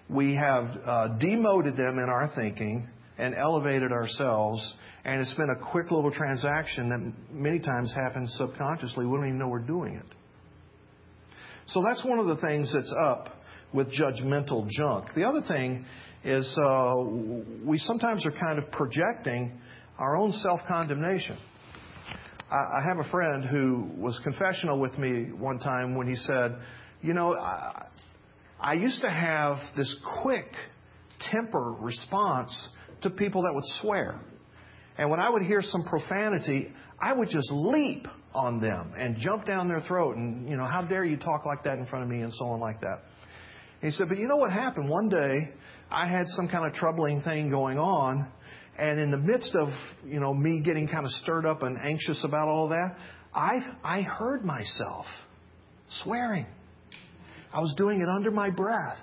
we 0.10 0.36
have 0.36 0.78
uh, 0.86 1.08
demoted 1.18 1.76
them 1.76 1.98
in 1.98 2.08
our 2.08 2.32
thinking 2.36 2.88
and 3.20 3.36
elevated 3.36 3.92
ourselves. 3.92 4.74
And 5.06 5.22
it's 5.22 5.34
been 5.34 5.50
a 5.50 5.72
quick 5.72 5.92
little 5.92 6.12
transaction 6.12 6.90
that 6.90 7.34
many 7.34 7.60
times 7.60 7.94
happens 7.94 8.34
subconsciously. 8.38 9.06
We 9.06 9.18
don't 9.18 9.28
even 9.28 9.40
know 9.40 9.48
we're 9.48 9.60
doing 9.60 9.96
it. 9.96 10.06
So 11.68 11.84
that's 11.84 12.04
one 12.04 12.20
of 12.20 12.26
the 12.26 12.38
things 12.38 12.74
that's 12.74 12.94
up 12.98 13.30
with 13.74 13.94
judgmental 13.94 14.68
junk. 14.68 15.10
The 15.16 15.26
other 15.26 15.42
thing 15.48 15.86
is 16.24 16.58
uh, 16.58 16.96
we 17.64 17.78
sometimes 17.78 18.26
are 18.26 18.32
kind 18.32 18.58
of 18.58 18.72
projecting 18.72 19.60
our 19.98 20.18
own 20.18 20.32
self 20.32 20.62
condemnation. 20.68 21.38
I, 22.50 22.80
I 22.80 22.82
have 22.88 23.06
a 23.06 23.10
friend 23.10 23.46
who 23.46 23.90
was 23.98 24.20
confessional 24.24 24.80
with 24.80 24.98
me 24.98 25.32
one 25.32 25.60
time 25.60 25.96
when 25.96 26.08
he 26.08 26.16
said, 26.16 26.58
You 27.02 27.14
know, 27.14 27.36
I, 27.36 27.86
I 28.60 28.74
used 28.74 29.02
to 29.02 29.10
have 29.10 29.58
this 29.78 29.96
quick 30.24 30.48
temper 31.32 31.76
response 31.80 32.70
to 33.02 33.10
people 33.10 33.44
that 33.44 33.54
would 33.54 33.66
swear. 33.82 34.20
And 34.98 35.10
when 35.10 35.20
I 35.20 35.30
would 35.30 35.42
hear 35.42 35.62
some 35.62 35.84
profanity, 35.84 36.72
I 37.02 37.14
would 37.14 37.30
just 37.30 37.50
leap 37.52 38.08
on 38.34 38.60
them 38.60 38.94
and 38.98 39.16
jump 39.18 39.46
down 39.46 39.68
their 39.68 39.82
throat 39.82 40.18
and, 40.18 40.50
you 40.50 40.58
know, 40.58 40.66
how 40.66 40.86
dare 40.86 41.06
you 41.06 41.18
talk 41.18 41.46
like 41.46 41.64
that 41.64 41.78
in 41.78 41.86
front 41.86 42.04
of 42.04 42.10
me 42.10 42.22
and 42.22 42.34
so 42.34 42.46
on 42.46 42.60
like 42.60 42.82
that. 42.82 43.04
He 43.82 43.92
said, 43.92 44.10
but 44.10 44.18
you 44.18 44.28
know 44.28 44.36
what 44.36 44.52
happened? 44.52 44.90
One 44.90 45.08
day 45.08 45.52
I 45.90 46.08
had 46.08 46.28
some 46.28 46.50
kind 46.50 46.66
of 46.66 46.74
troubling 46.74 47.22
thing 47.22 47.50
going 47.50 47.80
on 47.80 48.30
and 48.80 48.98
in 48.98 49.12
the 49.12 49.18
midst 49.18 49.56
of, 49.56 49.68
you 50.06 50.22
know, 50.22 50.34
me 50.34 50.62
getting 50.62 50.88
kind 50.88 51.06
of 51.06 51.12
stirred 51.12 51.46
up 51.46 51.64
and 51.64 51.78
anxious 51.78 52.24
about 52.24 52.48
all 52.48 52.70
that, 52.70 52.96
I, 53.34 53.60
I 53.84 54.02
heard 54.04 54.46
myself 54.46 55.06
swearing. 56.04 56.46
I 57.54 57.60
was 57.60 57.74
doing 57.78 58.00
it 58.00 58.08
under 58.08 58.32
my 58.32 58.50
breath. 58.50 58.98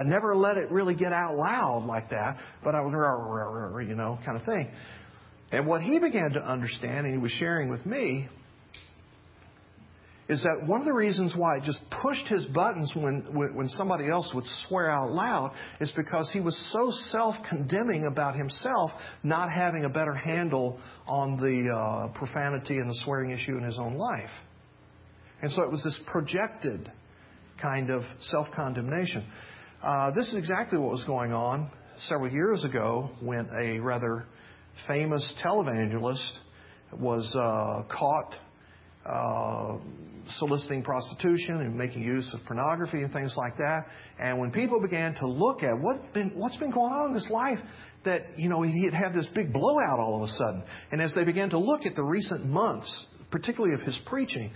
I 0.00 0.02
never 0.04 0.34
let 0.34 0.56
it 0.56 0.70
really 0.70 0.94
get 0.94 1.12
out 1.12 1.34
loud 1.34 1.84
like 1.86 2.08
that, 2.08 2.38
but 2.64 2.74
I 2.74 2.80
was, 2.80 3.84
you 3.86 3.94
know, 3.94 4.18
kind 4.24 4.40
of 4.40 4.46
thing. 4.46 4.70
And 5.52 5.66
what 5.66 5.82
he 5.82 5.98
began 5.98 6.30
to 6.30 6.40
understand, 6.40 7.06
and 7.06 7.14
he 7.14 7.20
was 7.20 7.32
sharing 7.32 7.68
with 7.68 7.84
me, 7.84 8.26
is 10.30 10.42
that 10.44 10.66
one 10.66 10.80
of 10.80 10.86
the 10.86 10.92
reasons 10.92 11.34
why 11.36 11.56
it 11.56 11.64
just 11.64 11.80
pushed 12.02 12.26
his 12.28 12.46
buttons 12.46 12.92
when, 12.94 13.26
when 13.34 13.68
somebody 13.68 14.08
else 14.08 14.30
would 14.32 14.44
swear 14.68 14.88
out 14.88 15.10
loud 15.10 15.52
is 15.80 15.92
because 15.96 16.30
he 16.32 16.40
was 16.40 16.56
so 16.72 16.90
self 17.10 17.34
condemning 17.48 18.06
about 18.06 18.36
himself 18.36 18.92
not 19.22 19.50
having 19.52 19.84
a 19.84 19.88
better 19.88 20.14
handle 20.14 20.80
on 21.06 21.36
the 21.36 21.68
uh, 21.68 22.16
profanity 22.16 22.76
and 22.76 22.88
the 22.88 22.98
swearing 23.04 23.32
issue 23.32 23.58
in 23.58 23.64
his 23.64 23.76
own 23.78 23.96
life. 23.96 24.30
And 25.42 25.50
so 25.50 25.62
it 25.62 25.70
was 25.70 25.82
this 25.82 26.00
projected 26.06 26.90
kind 27.60 27.90
of 27.90 28.02
self 28.20 28.46
condemnation. 28.54 29.26
Uh, 29.82 30.10
this 30.10 30.28
is 30.28 30.34
exactly 30.34 30.78
what 30.78 30.90
was 30.90 31.04
going 31.04 31.32
on 31.32 31.70
several 32.00 32.30
years 32.30 32.64
ago 32.64 33.08
when 33.22 33.48
a 33.62 33.80
rather 33.80 34.26
famous 34.86 35.34
televangelist 35.42 36.38
was 36.92 37.34
uh, 37.34 37.82
caught 37.90 38.34
uh, 39.06 39.78
soliciting 40.36 40.82
prostitution 40.82 41.62
and 41.62 41.74
making 41.74 42.02
use 42.02 42.30
of 42.34 42.40
pornography 42.46 43.00
and 43.00 43.10
things 43.10 43.34
like 43.38 43.56
that. 43.56 43.86
And 44.18 44.38
when 44.38 44.50
people 44.50 44.82
began 44.82 45.14
to 45.14 45.26
look 45.26 45.62
at 45.62 45.72
what 45.80 46.12
been, 46.12 46.32
what's 46.34 46.58
been 46.58 46.72
going 46.72 46.92
on 46.92 47.08
in 47.08 47.14
this 47.14 47.30
life, 47.30 47.58
that 48.04 48.38
you 48.38 48.50
know 48.50 48.60
he 48.60 48.84
had 48.84 48.92
had 48.92 49.14
this 49.14 49.28
big 49.34 49.50
blowout 49.50 49.98
all 49.98 50.22
of 50.22 50.28
a 50.28 50.32
sudden. 50.32 50.62
And 50.92 51.00
as 51.00 51.14
they 51.14 51.24
began 51.24 51.48
to 51.50 51.58
look 51.58 51.86
at 51.86 51.96
the 51.96 52.04
recent 52.04 52.44
months, 52.44 53.06
particularly 53.30 53.74
of 53.74 53.80
his 53.80 53.98
preaching, 54.04 54.52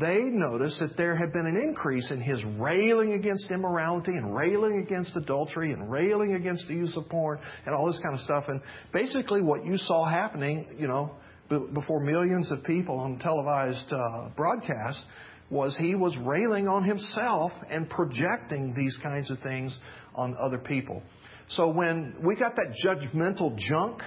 they 0.00 0.18
noticed 0.18 0.80
that 0.80 0.96
there 0.96 1.16
had 1.16 1.32
been 1.32 1.46
an 1.46 1.56
increase 1.56 2.10
in 2.10 2.20
his 2.20 2.44
railing 2.58 3.12
against 3.12 3.50
immorality 3.50 4.12
and 4.12 4.34
railing 4.34 4.84
against 4.86 5.16
adultery 5.16 5.72
and 5.72 5.90
railing 5.90 6.34
against 6.34 6.68
the 6.68 6.74
use 6.74 6.96
of 6.96 7.08
porn 7.08 7.38
and 7.66 7.74
all 7.74 7.86
this 7.86 8.00
kind 8.02 8.14
of 8.14 8.20
stuff. 8.20 8.44
And 8.48 8.60
basically, 8.92 9.42
what 9.42 9.64
you 9.64 9.76
saw 9.76 10.08
happening, 10.08 10.76
you 10.78 10.88
know, 10.88 11.14
before 11.48 12.00
millions 12.00 12.52
of 12.52 12.62
people 12.64 12.98
on 12.98 13.18
televised 13.18 13.92
uh, 13.92 14.28
broadcast 14.36 15.04
was 15.50 15.76
he 15.78 15.94
was 15.94 16.16
railing 16.18 16.68
on 16.68 16.84
himself 16.84 17.52
and 17.70 17.88
projecting 17.88 18.74
these 18.76 18.98
kinds 19.02 19.30
of 19.30 19.38
things 19.40 19.78
on 20.14 20.36
other 20.38 20.58
people. 20.58 21.02
So 21.48 21.68
when 21.68 22.16
we 22.22 22.36
got 22.36 22.56
that 22.56 22.74
judgmental 22.84 23.56
junk 23.56 24.02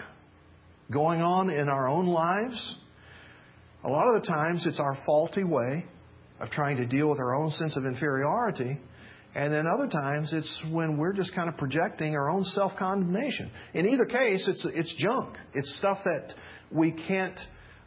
going 0.92 1.22
on 1.22 1.50
in 1.50 1.68
our 1.68 1.88
own 1.88 2.06
lives, 2.06 2.78
a 3.84 3.90
lot 3.90 4.14
of 4.14 4.22
the 4.22 4.28
times 4.28 4.66
it's 4.66 4.80
our 4.80 4.98
faulty 5.06 5.44
way 5.44 5.86
of 6.40 6.50
trying 6.50 6.78
to 6.78 6.86
deal 6.86 7.10
with 7.10 7.20
our 7.20 7.36
own 7.36 7.52
sense 7.52 7.76
of 7.78 7.86
inferiority. 7.86 8.80
And 9.34 9.54
then 9.54 9.66
other 9.66 9.88
times 9.88 10.32
it's 10.34 10.64
when 10.72 10.98
we're 10.98 11.14
just 11.14 11.34
kind 11.34 11.48
of 11.48 11.58
projecting 11.58 12.16
our 12.16 12.30
own 12.30 12.44
self 12.44 12.74
condemnation. 12.78 13.50
In 13.74 13.88
either 13.88 14.06
case, 14.06 14.48
it's, 14.48 14.66
it's 14.74 14.94
junk. 14.98 15.38
It's 15.54 15.78
stuff 15.78 16.00
that 16.04 16.34
we 16.72 16.92
can't 16.92 17.40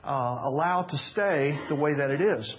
uh, 0.02 0.38
allow 0.44 0.86
to 0.88 0.96
stay 1.12 1.58
the 1.68 1.74
way 1.74 1.94
that 1.94 2.10
it 2.10 2.20
is. 2.20 2.56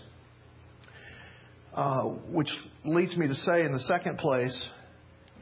Uh, 1.74 2.04
which 2.30 2.50
leads 2.86 3.18
me 3.18 3.28
to 3.28 3.36
say, 3.36 3.66
in 3.66 3.74
the 3.74 3.82
second 3.82 4.18
place, 4.18 4.70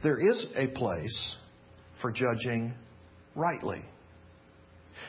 there 0.02 0.18
is 0.18 0.46
a 0.56 0.66
place 0.68 1.36
for 2.00 2.10
judging 2.10 2.74
rightly. 3.36 3.84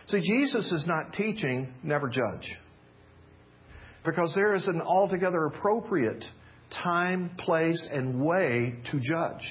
See, 0.07 0.21
Jesus 0.21 0.71
is 0.71 0.85
not 0.85 1.13
teaching 1.13 1.73
never 1.83 2.09
judge 2.09 2.57
because 4.05 4.33
there 4.35 4.55
is 4.55 4.65
an 4.67 4.81
altogether 4.81 5.45
appropriate 5.45 6.23
time, 6.83 7.31
place, 7.37 7.87
and 7.91 8.21
way 8.23 8.75
to 8.91 8.99
judge. 8.99 9.43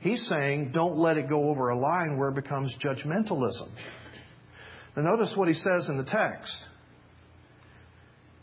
He's 0.00 0.26
saying 0.28 0.72
don't 0.72 0.96
let 0.96 1.16
it 1.16 1.28
go 1.28 1.48
over 1.50 1.70
a 1.70 1.76
line 1.76 2.18
where 2.18 2.30
it 2.30 2.34
becomes 2.34 2.74
judgmentalism. 2.82 3.68
Now, 4.96 5.02
notice 5.02 5.32
what 5.36 5.48
he 5.48 5.54
says 5.54 5.88
in 5.88 5.96
the 5.96 6.04
text. 6.04 6.52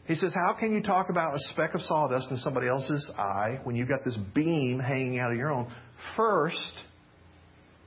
He 0.07 0.15
says, 0.15 0.33
How 0.33 0.53
can 0.53 0.73
you 0.73 0.81
talk 0.81 1.09
about 1.09 1.35
a 1.35 1.39
speck 1.51 1.73
of 1.73 1.81
sawdust 1.81 2.29
in 2.29 2.37
somebody 2.37 2.67
else's 2.67 3.11
eye 3.17 3.59
when 3.63 3.75
you've 3.75 3.89
got 3.89 4.03
this 4.05 4.17
beam 4.33 4.79
hanging 4.79 5.19
out 5.19 5.31
of 5.31 5.37
your 5.37 5.51
own? 5.51 5.71
First, 6.15 6.73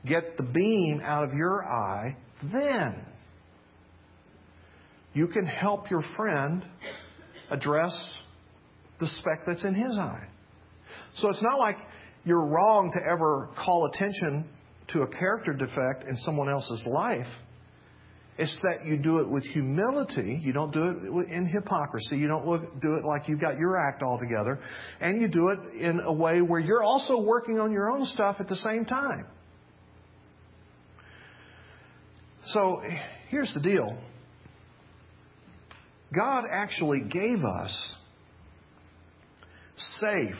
get 0.06 0.36
the 0.36 0.42
beam 0.42 1.00
out 1.02 1.24
of 1.24 1.34
your 1.34 1.64
eye, 1.64 2.16
then 2.42 3.04
you 5.14 5.28
can 5.28 5.46
help 5.46 5.90
your 5.90 6.02
friend 6.16 6.64
address 7.50 8.18
the 9.00 9.06
speck 9.18 9.40
that's 9.46 9.64
in 9.64 9.74
his 9.74 9.96
eye. 9.98 10.26
So 11.16 11.28
it's 11.28 11.42
not 11.42 11.58
like 11.58 11.76
you're 12.24 12.44
wrong 12.44 12.92
to 12.94 13.00
ever 13.10 13.48
call 13.64 13.90
attention 13.92 14.44
to 14.88 15.02
a 15.02 15.06
character 15.06 15.52
defect 15.52 16.04
in 16.04 16.16
someone 16.18 16.48
else's 16.48 16.84
life. 16.86 17.26
It's 18.38 18.56
that 18.62 18.86
you 18.86 18.96
do 18.96 19.18
it 19.18 19.28
with 19.28 19.42
humility. 19.42 20.38
You 20.40 20.52
don't 20.52 20.72
do 20.72 20.84
it 20.84 21.28
in 21.28 21.46
hypocrisy. 21.52 22.16
You 22.16 22.28
don't 22.28 22.46
look, 22.46 22.80
do 22.80 22.94
it 22.94 23.04
like 23.04 23.28
you've 23.28 23.40
got 23.40 23.58
your 23.58 23.76
act 23.76 24.02
all 24.02 24.18
together. 24.18 24.60
And 25.00 25.20
you 25.20 25.28
do 25.28 25.48
it 25.48 25.58
in 25.80 26.00
a 26.00 26.12
way 26.12 26.40
where 26.40 26.60
you're 26.60 26.82
also 26.82 27.20
working 27.20 27.58
on 27.58 27.72
your 27.72 27.90
own 27.90 28.04
stuff 28.04 28.36
at 28.38 28.48
the 28.48 28.56
same 28.56 28.84
time. 28.84 29.26
So 32.46 32.80
here's 33.28 33.52
the 33.54 33.60
deal 33.60 33.98
God 36.14 36.44
actually 36.50 37.00
gave 37.00 37.44
us 37.44 37.94
safe, 39.76 40.34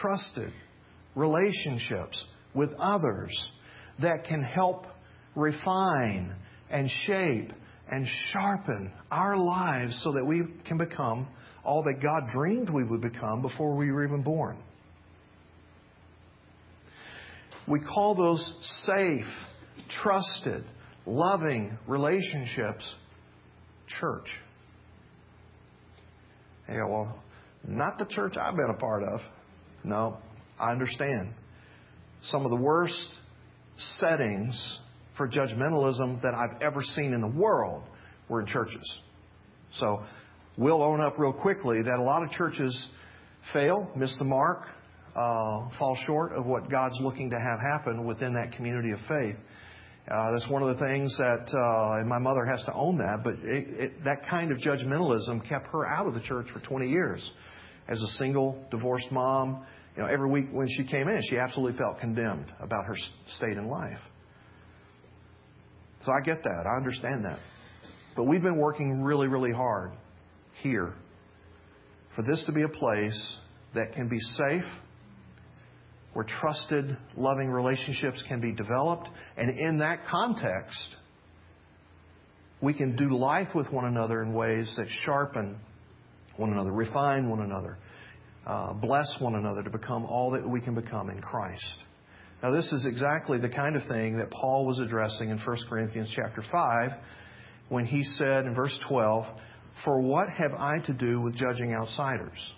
trusted 0.00 0.52
relationships 1.14 2.24
with 2.54 2.70
others 2.78 3.50
that 4.00 4.24
can 4.24 4.42
help 4.42 4.86
refine 5.34 6.34
and 6.70 6.88
shape 7.06 7.52
and 7.90 8.06
sharpen 8.32 8.92
our 9.10 9.36
lives 9.36 10.00
so 10.04 10.12
that 10.12 10.24
we 10.24 10.42
can 10.66 10.78
become 10.78 11.26
all 11.64 11.82
that 11.82 12.00
God 12.00 12.22
dreamed 12.32 12.70
we 12.70 12.84
would 12.84 13.00
become 13.00 13.42
before 13.42 13.76
we 13.76 13.90
were 13.90 14.04
even 14.04 14.22
born. 14.22 14.58
We 17.66 17.80
call 17.80 18.14
those 18.14 18.52
safe, 18.86 19.26
trusted, 20.02 20.64
loving 21.06 21.76
relationships 21.86 22.94
church. 24.00 24.28
Yeah, 26.70 26.86
well, 26.86 27.18
not 27.66 27.98
the 27.98 28.06
church 28.06 28.36
I've 28.36 28.56
been 28.56 28.70
a 28.70 28.78
part 28.78 29.02
of. 29.02 29.20
No, 29.82 30.18
I 30.58 30.72
understand. 30.72 31.34
Some 32.24 32.44
of 32.44 32.50
the 32.50 32.56
worst 32.56 33.06
settings 33.98 34.78
for 35.16 35.28
judgmentalism 35.28 36.22
that 36.22 36.34
I've 36.34 36.62
ever 36.62 36.82
seen 36.82 37.12
in 37.12 37.20
the 37.20 37.28
world 37.28 37.82
were 38.28 38.40
in 38.40 38.46
churches. 38.46 39.00
So 39.74 40.02
we'll 40.56 40.82
own 40.82 41.00
up 41.00 41.18
real 41.18 41.32
quickly 41.32 41.82
that 41.82 41.98
a 41.98 42.02
lot 42.02 42.22
of 42.22 42.30
churches 42.30 42.88
fail, 43.52 43.90
miss 43.96 44.16
the 44.18 44.24
mark, 44.24 44.66
uh, 45.14 45.68
fall 45.78 45.98
short 46.06 46.32
of 46.32 46.46
what 46.46 46.70
God's 46.70 46.98
looking 47.00 47.30
to 47.30 47.36
have 47.36 47.58
happen 47.58 48.06
within 48.06 48.34
that 48.34 48.52
community 48.56 48.92
of 48.92 48.98
faith. 49.08 49.36
Uh, 50.10 50.32
that's 50.32 50.48
one 50.50 50.60
of 50.62 50.76
the 50.76 50.84
things 50.84 51.16
that, 51.18 51.46
uh, 51.54 52.00
and 52.00 52.08
my 52.08 52.18
mother 52.18 52.44
has 52.44 52.64
to 52.64 52.72
own 52.74 52.98
that, 52.98 53.20
but 53.22 53.34
it, 53.44 53.68
it, 53.80 54.04
that 54.04 54.28
kind 54.28 54.50
of 54.50 54.58
judgmentalism 54.58 55.48
kept 55.48 55.68
her 55.68 55.86
out 55.86 56.06
of 56.08 56.14
the 56.14 56.20
church 56.22 56.46
for 56.52 56.58
20 56.60 56.88
years. 56.88 57.30
As 57.88 58.02
a 58.02 58.06
single, 58.18 58.64
divorced 58.72 59.10
mom, 59.12 59.64
you 59.96 60.02
know, 60.02 60.08
every 60.08 60.28
week 60.28 60.46
when 60.50 60.68
she 60.68 60.84
came 60.84 61.08
in, 61.08 61.20
she 61.28 61.38
absolutely 61.38 61.78
felt 61.78 62.00
condemned 62.00 62.46
about 62.60 62.86
her 62.86 62.96
state 63.36 63.56
in 63.56 63.66
life. 63.66 64.00
So 66.04 66.12
I 66.12 66.24
get 66.24 66.42
that. 66.42 66.64
I 66.66 66.76
understand 66.76 67.24
that. 67.24 67.38
But 68.16 68.24
we've 68.24 68.42
been 68.42 68.58
working 68.58 69.02
really, 69.02 69.28
really 69.28 69.52
hard 69.52 69.92
here 70.62 70.94
for 72.16 72.22
this 72.22 72.42
to 72.46 72.52
be 72.52 72.62
a 72.62 72.68
place 72.68 73.38
that 73.74 73.92
can 73.92 74.08
be 74.08 74.18
safe, 74.18 74.64
where 76.12 76.24
trusted, 76.24 76.96
loving 77.16 77.48
relationships 77.48 78.22
can 78.28 78.40
be 78.40 78.52
developed. 78.52 79.08
And 79.36 79.58
in 79.58 79.78
that 79.78 80.00
context, 80.10 80.96
we 82.60 82.74
can 82.74 82.96
do 82.96 83.16
life 83.16 83.48
with 83.54 83.70
one 83.72 83.86
another 83.86 84.22
in 84.22 84.34
ways 84.34 84.72
that 84.76 84.88
sharpen 85.04 85.58
one 86.36 86.52
another, 86.52 86.72
refine 86.72 87.28
one 87.28 87.40
another, 87.40 87.78
uh, 88.46 88.72
bless 88.74 89.16
one 89.20 89.34
another 89.34 89.62
to 89.62 89.70
become 89.70 90.04
all 90.04 90.30
that 90.32 90.48
we 90.48 90.60
can 90.60 90.74
become 90.74 91.10
in 91.10 91.20
Christ. 91.20 91.78
Now, 92.42 92.50
this 92.50 92.72
is 92.72 92.86
exactly 92.86 93.38
the 93.38 93.50
kind 93.50 93.76
of 93.76 93.86
thing 93.86 94.16
that 94.16 94.30
Paul 94.30 94.66
was 94.66 94.78
addressing 94.78 95.28
in 95.28 95.38
1 95.38 95.56
Corinthians 95.68 96.10
chapter 96.14 96.42
5 96.50 96.90
when 97.68 97.84
he 97.84 98.02
said 98.02 98.46
in 98.46 98.54
verse 98.54 98.78
12, 98.88 99.26
For 99.84 100.00
what 100.00 100.28
have 100.30 100.52
I 100.52 100.78
to 100.86 100.94
do 100.94 101.20
with 101.20 101.36
judging 101.36 101.74
outsiders? 101.74 102.52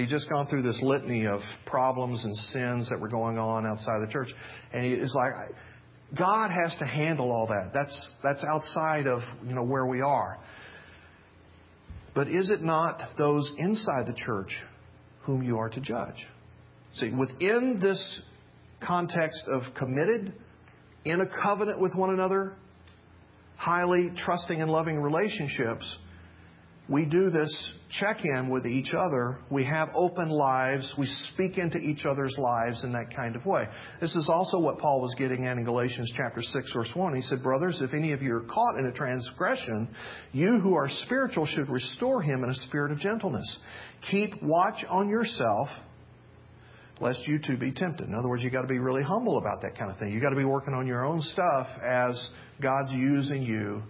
He's 0.00 0.10
just 0.10 0.30
gone 0.30 0.46
through 0.46 0.62
this 0.62 0.80
litany 0.82 1.26
of 1.26 1.40
problems 1.66 2.24
and 2.24 2.36
sins 2.36 2.88
that 2.88 2.98
were 2.98 3.08
going 3.08 3.38
on 3.38 3.66
outside 3.66 4.00
the 4.06 4.10
church. 4.10 4.28
And 4.72 4.84
he 4.84 4.92
is 4.92 5.14
like, 5.14 5.32
God 6.18 6.50
has 6.50 6.74
to 6.78 6.86
handle 6.86 7.30
all 7.30 7.46
that. 7.48 7.70
That's, 7.74 8.12
that's 8.22 8.42
outside 8.44 9.06
of 9.06 9.20
you 9.46 9.54
know, 9.54 9.64
where 9.64 9.86
we 9.86 10.00
are. 10.00 10.38
But 12.14 12.28
is 12.28 12.50
it 12.50 12.62
not 12.62 13.16
those 13.18 13.52
inside 13.58 14.06
the 14.06 14.14
church 14.14 14.56
whom 15.26 15.42
you 15.42 15.58
are 15.58 15.68
to 15.68 15.80
judge? 15.80 16.26
See, 16.94 17.12
within 17.12 17.78
this 17.80 18.22
context 18.84 19.44
of 19.48 19.62
committed, 19.78 20.32
in 21.04 21.20
a 21.20 21.42
covenant 21.42 21.78
with 21.78 21.94
one 21.94 22.10
another, 22.10 22.54
highly 23.56 24.10
trusting 24.16 24.60
and 24.60 24.70
loving 24.70 24.98
relationships, 24.98 25.98
we 26.90 27.04
do 27.04 27.30
this 27.30 27.72
check 27.88 28.18
in 28.24 28.48
with 28.48 28.66
each 28.66 28.94
other. 28.94 29.38
We 29.48 29.64
have 29.64 29.90
open 29.94 30.28
lives. 30.28 30.92
We 30.98 31.06
speak 31.32 31.56
into 31.56 31.78
each 31.78 32.04
other's 32.04 32.34
lives 32.36 32.82
in 32.82 32.92
that 32.92 33.14
kind 33.14 33.36
of 33.36 33.46
way. 33.46 33.66
This 34.00 34.16
is 34.16 34.28
also 34.28 34.58
what 34.58 34.78
Paul 34.78 35.00
was 35.00 35.14
getting 35.16 35.46
at 35.46 35.56
in 35.56 35.64
Galatians 35.64 36.12
chapter 36.16 36.42
6 36.42 36.72
verse 36.72 36.90
1. 36.92 37.14
He 37.14 37.22
said, 37.22 37.44
Brothers, 37.44 37.80
if 37.80 37.94
any 37.94 38.12
of 38.12 38.22
you 38.22 38.34
are 38.34 38.44
caught 38.44 38.76
in 38.78 38.86
a 38.86 38.92
transgression, 38.92 39.88
you 40.32 40.58
who 40.58 40.74
are 40.74 40.88
spiritual 41.04 41.46
should 41.46 41.68
restore 41.68 42.22
him 42.22 42.42
in 42.42 42.50
a 42.50 42.54
spirit 42.54 42.90
of 42.90 42.98
gentleness. 42.98 43.58
Keep 44.10 44.42
watch 44.42 44.84
on 44.88 45.08
yourself 45.08 45.68
lest 47.00 47.26
you 47.26 47.38
too 47.38 47.56
be 47.56 47.72
tempted. 47.72 48.08
In 48.08 48.14
other 48.14 48.28
words, 48.28 48.42
you've 48.42 48.52
got 48.52 48.62
to 48.62 48.68
be 48.68 48.80
really 48.80 49.02
humble 49.02 49.38
about 49.38 49.62
that 49.62 49.78
kind 49.78 49.90
of 49.90 49.98
thing. 49.98 50.12
You've 50.12 50.22
got 50.22 50.30
to 50.30 50.36
be 50.36 50.44
working 50.44 50.74
on 50.74 50.86
your 50.86 51.04
own 51.04 51.22
stuff 51.22 51.68
as 51.88 52.30
God's 52.60 52.92
using 52.92 53.42
you 53.42 53.82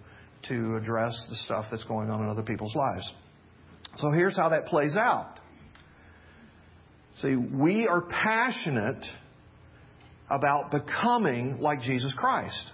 to 0.49 0.77
address 0.77 1.13
the 1.29 1.35
stuff 1.37 1.65
that's 1.71 1.83
going 1.85 2.09
on 2.09 2.23
in 2.23 2.29
other 2.29 2.43
people's 2.43 2.75
lives. 2.75 3.11
So 3.97 4.11
here's 4.11 4.35
how 4.35 4.49
that 4.49 4.67
plays 4.67 4.95
out. 4.95 5.39
See, 7.21 7.35
we 7.35 7.87
are 7.87 8.01
passionate 8.01 9.03
about 10.29 10.71
becoming 10.71 11.57
like 11.59 11.81
Jesus 11.81 12.13
Christ. 12.17 12.71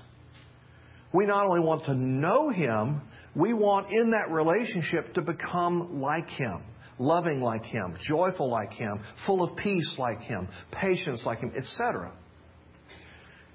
We 1.14 1.26
not 1.26 1.48
only 1.48 1.62
want 1.62 1.86
to 1.86 1.96
know 1.96 2.50
Him, 2.50 3.02
we 3.36 3.54
want 3.54 3.92
in 3.92 4.12
that 4.12 4.32
relationship 4.32 5.16
to 5.16 5.22
become 5.22 6.00
like 6.02 6.30
Him 6.30 6.62
loving 7.00 7.42
like 7.42 7.64
Him, 7.64 7.96
joyful 8.08 8.50
like 8.50 8.72
Him, 8.74 9.00
full 9.26 9.44
of 9.44 9.58
peace 9.58 9.96
like 9.98 10.20
Him, 10.20 10.48
patience 10.72 11.24
like 11.26 11.40
Him, 11.40 11.52
etc. 11.56 12.12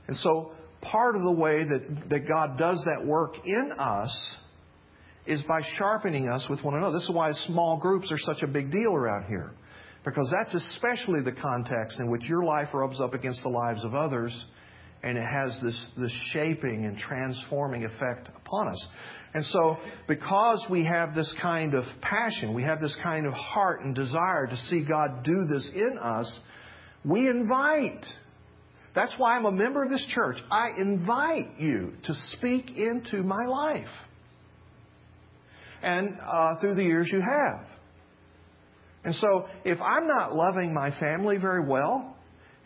And 0.06 0.16
so, 0.16 0.52
part 0.82 1.16
of 1.16 1.22
the 1.22 1.32
way 1.32 1.64
that, 1.64 2.08
that 2.10 2.28
God 2.28 2.58
does 2.58 2.84
that 2.84 3.06
work 3.06 3.34
in 3.44 3.72
us 3.78 4.36
is 5.26 5.42
by 5.44 5.60
sharpening 5.78 6.28
us 6.28 6.46
with 6.50 6.62
one 6.62 6.74
another. 6.74 6.98
This 6.98 7.08
is 7.08 7.14
why 7.14 7.32
small 7.32 7.78
groups 7.78 8.10
are 8.10 8.18
such 8.18 8.42
a 8.42 8.46
big 8.46 8.70
deal 8.70 8.94
around 8.94 9.26
here. 9.26 9.52
Because 10.04 10.32
that's 10.36 10.54
especially 10.54 11.22
the 11.22 11.32
context 11.32 12.00
in 12.00 12.10
which 12.10 12.24
your 12.24 12.42
life 12.42 12.68
rubs 12.74 13.00
up 13.00 13.14
against 13.14 13.42
the 13.42 13.48
lives 13.48 13.84
of 13.84 13.94
others 13.94 14.46
and 15.04 15.18
it 15.18 15.24
has 15.24 15.58
this, 15.62 15.84
this 15.96 16.12
shaping 16.32 16.84
and 16.84 16.96
transforming 16.96 17.84
effect 17.84 18.28
upon 18.36 18.68
us. 18.68 18.88
And 19.34 19.44
so, 19.46 19.78
because 20.06 20.64
we 20.70 20.84
have 20.84 21.14
this 21.14 21.34
kind 21.40 21.74
of 21.74 21.84
passion, 22.00 22.54
we 22.54 22.62
have 22.62 22.80
this 22.80 22.96
kind 23.02 23.26
of 23.26 23.32
heart 23.32 23.80
and 23.80 23.94
desire 23.94 24.46
to 24.46 24.56
see 24.56 24.84
God 24.84 25.24
do 25.24 25.46
this 25.46 25.70
in 25.74 25.98
us, 26.00 26.40
we 27.04 27.28
invite. 27.28 28.04
That's 28.94 29.14
why 29.16 29.36
I'm 29.36 29.46
a 29.46 29.52
member 29.52 29.82
of 29.82 29.90
this 29.90 30.06
church. 30.14 30.36
I 30.50 30.70
invite 30.78 31.58
you 31.58 31.94
to 32.04 32.14
speak 32.36 32.76
into 32.76 33.22
my 33.22 33.44
life. 33.46 33.88
And 35.82 36.16
uh, 36.20 36.60
through 36.60 36.74
the 36.74 36.84
years, 36.84 37.08
you 37.12 37.20
have. 37.20 37.66
And 39.04 39.14
so, 39.14 39.48
if 39.64 39.80
I'm 39.80 40.06
not 40.06 40.32
loving 40.32 40.72
my 40.72 40.96
family 41.00 41.38
very 41.38 41.66
well, 41.66 42.16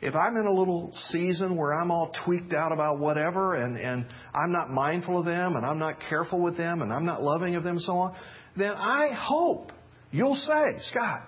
if 0.03 0.15
I'm 0.15 0.37
in 0.37 0.45
a 0.47 0.53
little 0.53 0.93
season 1.09 1.57
where 1.57 1.73
I'm 1.73 1.91
all 1.91 2.13
tweaked 2.25 2.53
out 2.53 2.73
about 2.73 2.99
whatever 2.99 3.55
and, 3.55 3.79
and 3.79 4.05
I'm 4.35 4.53
not 4.53 4.69
mindful 4.69 5.21
of 5.21 5.25
them 5.25 5.57
and 5.57 5.65
I'm 5.65 5.79
not 5.79 5.97
careful 6.11 6.43
with 6.43 6.59
them 6.59 6.83
and 6.83 6.93
I'm 6.93 7.07
not 7.07 7.23
loving 7.23 7.55
of 7.55 7.65
them 7.65 7.77
and 7.77 7.83
so 7.83 7.93
on, 7.93 8.17
then 8.57 8.73
I 8.73 9.13
hope 9.15 9.73
you'll 10.11 10.35
say, 10.35 10.65
Scott, 10.83 11.23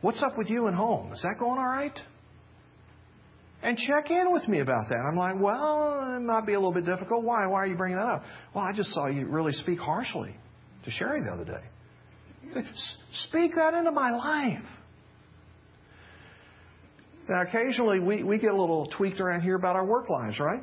what's 0.00 0.22
up 0.22 0.38
with 0.38 0.48
you 0.48 0.66
and 0.66 0.76
home? 0.76 1.12
Is 1.12 1.22
that 1.22 1.36
going 1.40 1.58
all 1.58 1.66
right? 1.66 1.98
And 3.62 3.76
check 3.78 4.10
in 4.10 4.32
with 4.32 4.46
me 4.48 4.60
about 4.60 4.88
that. 4.90 4.98
I'm 4.98 5.16
like, 5.16 5.40
well, 5.40 6.16
it 6.16 6.20
might 6.20 6.46
be 6.46 6.52
a 6.52 6.58
little 6.58 6.74
bit 6.74 6.84
difficult. 6.84 7.24
Why? 7.24 7.46
Why 7.46 7.60
are 7.60 7.66
you 7.66 7.76
bringing 7.76 7.96
that 7.96 8.06
up? 8.06 8.22
Well, 8.54 8.64
I 8.64 8.72
just 8.72 8.90
saw 8.92 9.06
you 9.06 9.26
really 9.26 9.52
speak 9.52 9.78
harshly 9.78 10.34
to 10.84 10.90
Sherry 10.90 11.20
the 11.20 11.32
other 11.32 11.44
day. 11.44 12.64
Speak 13.28 13.54
that 13.56 13.74
into 13.74 13.90
my 13.90 14.10
life. 14.10 14.64
Now, 17.28 17.42
occasionally 17.42 17.98
we, 17.98 18.22
we 18.22 18.38
get 18.38 18.50
a 18.50 18.56
little 18.56 18.88
tweaked 18.96 19.20
around 19.20 19.40
here 19.40 19.56
about 19.56 19.74
our 19.74 19.84
work 19.84 20.08
lives, 20.08 20.38
right? 20.38 20.62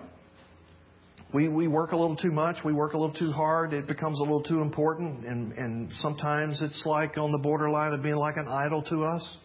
We, 1.33 1.49
we 1.49 1.67
work 1.67 1.91
a 1.91 1.97
little 1.97 2.15
too 2.15 2.31
much. 2.31 2.57
We 2.63 2.73
work 2.73 2.93
a 2.93 2.97
little 2.97 3.15
too 3.15 3.31
hard. 3.31 3.73
It 3.73 3.87
becomes 3.87 4.19
a 4.19 4.21
little 4.21 4.43
too 4.43 4.61
important. 4.61 5.25
And, 5.25 5.51
and 5.53 5.91
sometimes 5.95 6.61
it's 6.61 6.83
like 6.85 7.17
on 7.17 7.31
the 7.31 7.39
borderline 7.39 7.91
of 7.91 8.03
being 8.03 8.15
like 8.15 8.37
an 8.37 8.47
idol 8.47 8.83
to 8.83 9.03
us. 9.03 9.37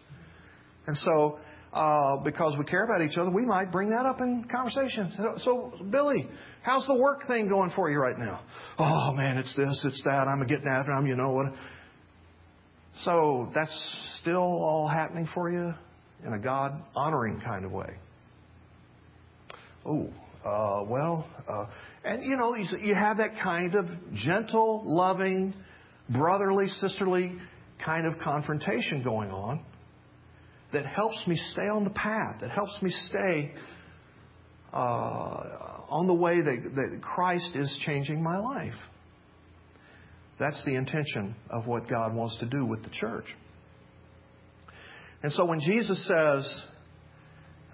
And 0.85 0.95
so, 0.97 1.39
uh, 1.71 2.17
because 2.17 2.57
we 2.57 2.65
care 2.65 2.83
about 2.83 3.01
each 3.01 3.17
other, 3.17 3.29
we 3.29 3.45
might 3.45 3.71
bring 3.71 3.89
that 3.89 4.05
up 4.05 4.21
in 4.21 4.43
conversation. 4.45 5.11
So, 5.15 5.33
so, 5.37 5.85
Billy, 5.91 6.27
how's 6.63 6.85
the 6.87 6.95
work 6.95 7.27
thing 7.27 7.47
going 7.47 7.71
for 7.75 7.91
you 7.91 7.99
right 7.99 8.17
now? 8.17 8.41
Oh 8.79 9.13
man, 9.13 9.37
it's 9.37 9.55
this, 9.55 9.83
it's 9.85 10.01
that. 10.03 10.27
I'm 10.27 10.45
getting 10.47 10.67
after 10.67 10.93
them, 10.93 11.05
you 11.05 11.15
know 11.15 11.31
what? 11.31 11.53
So 13.03 13.49
that's 13.53 14.17
still 14.21 14.37
all 14.37 14.87
happening 14.87 15.27
for 15.33 15.51
you 15.51 15.73
in 16.25 16.33
a 16.33 16.39
God 16.39 16.81
honoring 16.95 17.39
kind 17.39 17.65
of 17.65 17.71
way. 17.71 17.95
Oh, 19.85 20.09
uh, 20.43 20.83
well, 20.85 21.27
uh, 21.47 21.67
and 22.03 22.23
you 22.23 22.35
know, 22.35 22.55
you 22.55 22.95
have 22.95 23.17
that 23.17 23.33
kind 23.43 23.75
of 23.75 23.85
gentle, 24.13 24.81
loving, 24.85 25.53
brotherly, 26.09 26.67
sisterly 26.67 27.37
kind 27.83 28.07
of 28.07 28.19
confrontation 28.19 29.03
going 29.03 29.29
on 29.29 29.63
that 30.73 30.85
helps 30.85 31.25
me 31.27 31.35
stay 31.51 31.67
on 31.67 31.83
the 31.83 31.89
path, 31.89 32.37
that 32.41 32.51
helps 32.51 32.79
me 32.81 32.89
stay 33.09 33.51
uh, 34.71 34.77
on 35.89 36.07
the 36.07 36.13
way 36.13 36.41
that, 36.41 36.71
that 36.75 37.01
Christ 37.01 37.55
is 37.55 37.79
changing 37.85 38.21
my 38.23 38.37
life. 38.37 38.75
That's 40.39 40.63
the 40.65 40.75
intention 40.75 41.35
of 41.49 41.67
what 41.67 41.89
God 41.89 42.13
wants 42.13 42.37
to 42.39 42.45
do 42.45 42.65
with 42.65 42.83
the 42.83 42.89
church. 42.89 43.25
And 45.21 45.33
so 45.33 45.45
when 45.45 45.59
Jesus 45.59 46.07
says, 46.07 46.61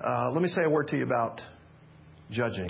uh, 0.03 0.31
let 0.31 0.41
me 0.41 0.49
say 0.49 0.63
a 0.63 0.69
word 0.69 0.87
to 0.87 0.97
you 0.97 1.03
about 1.03 1.41
judging. 2.31 2.69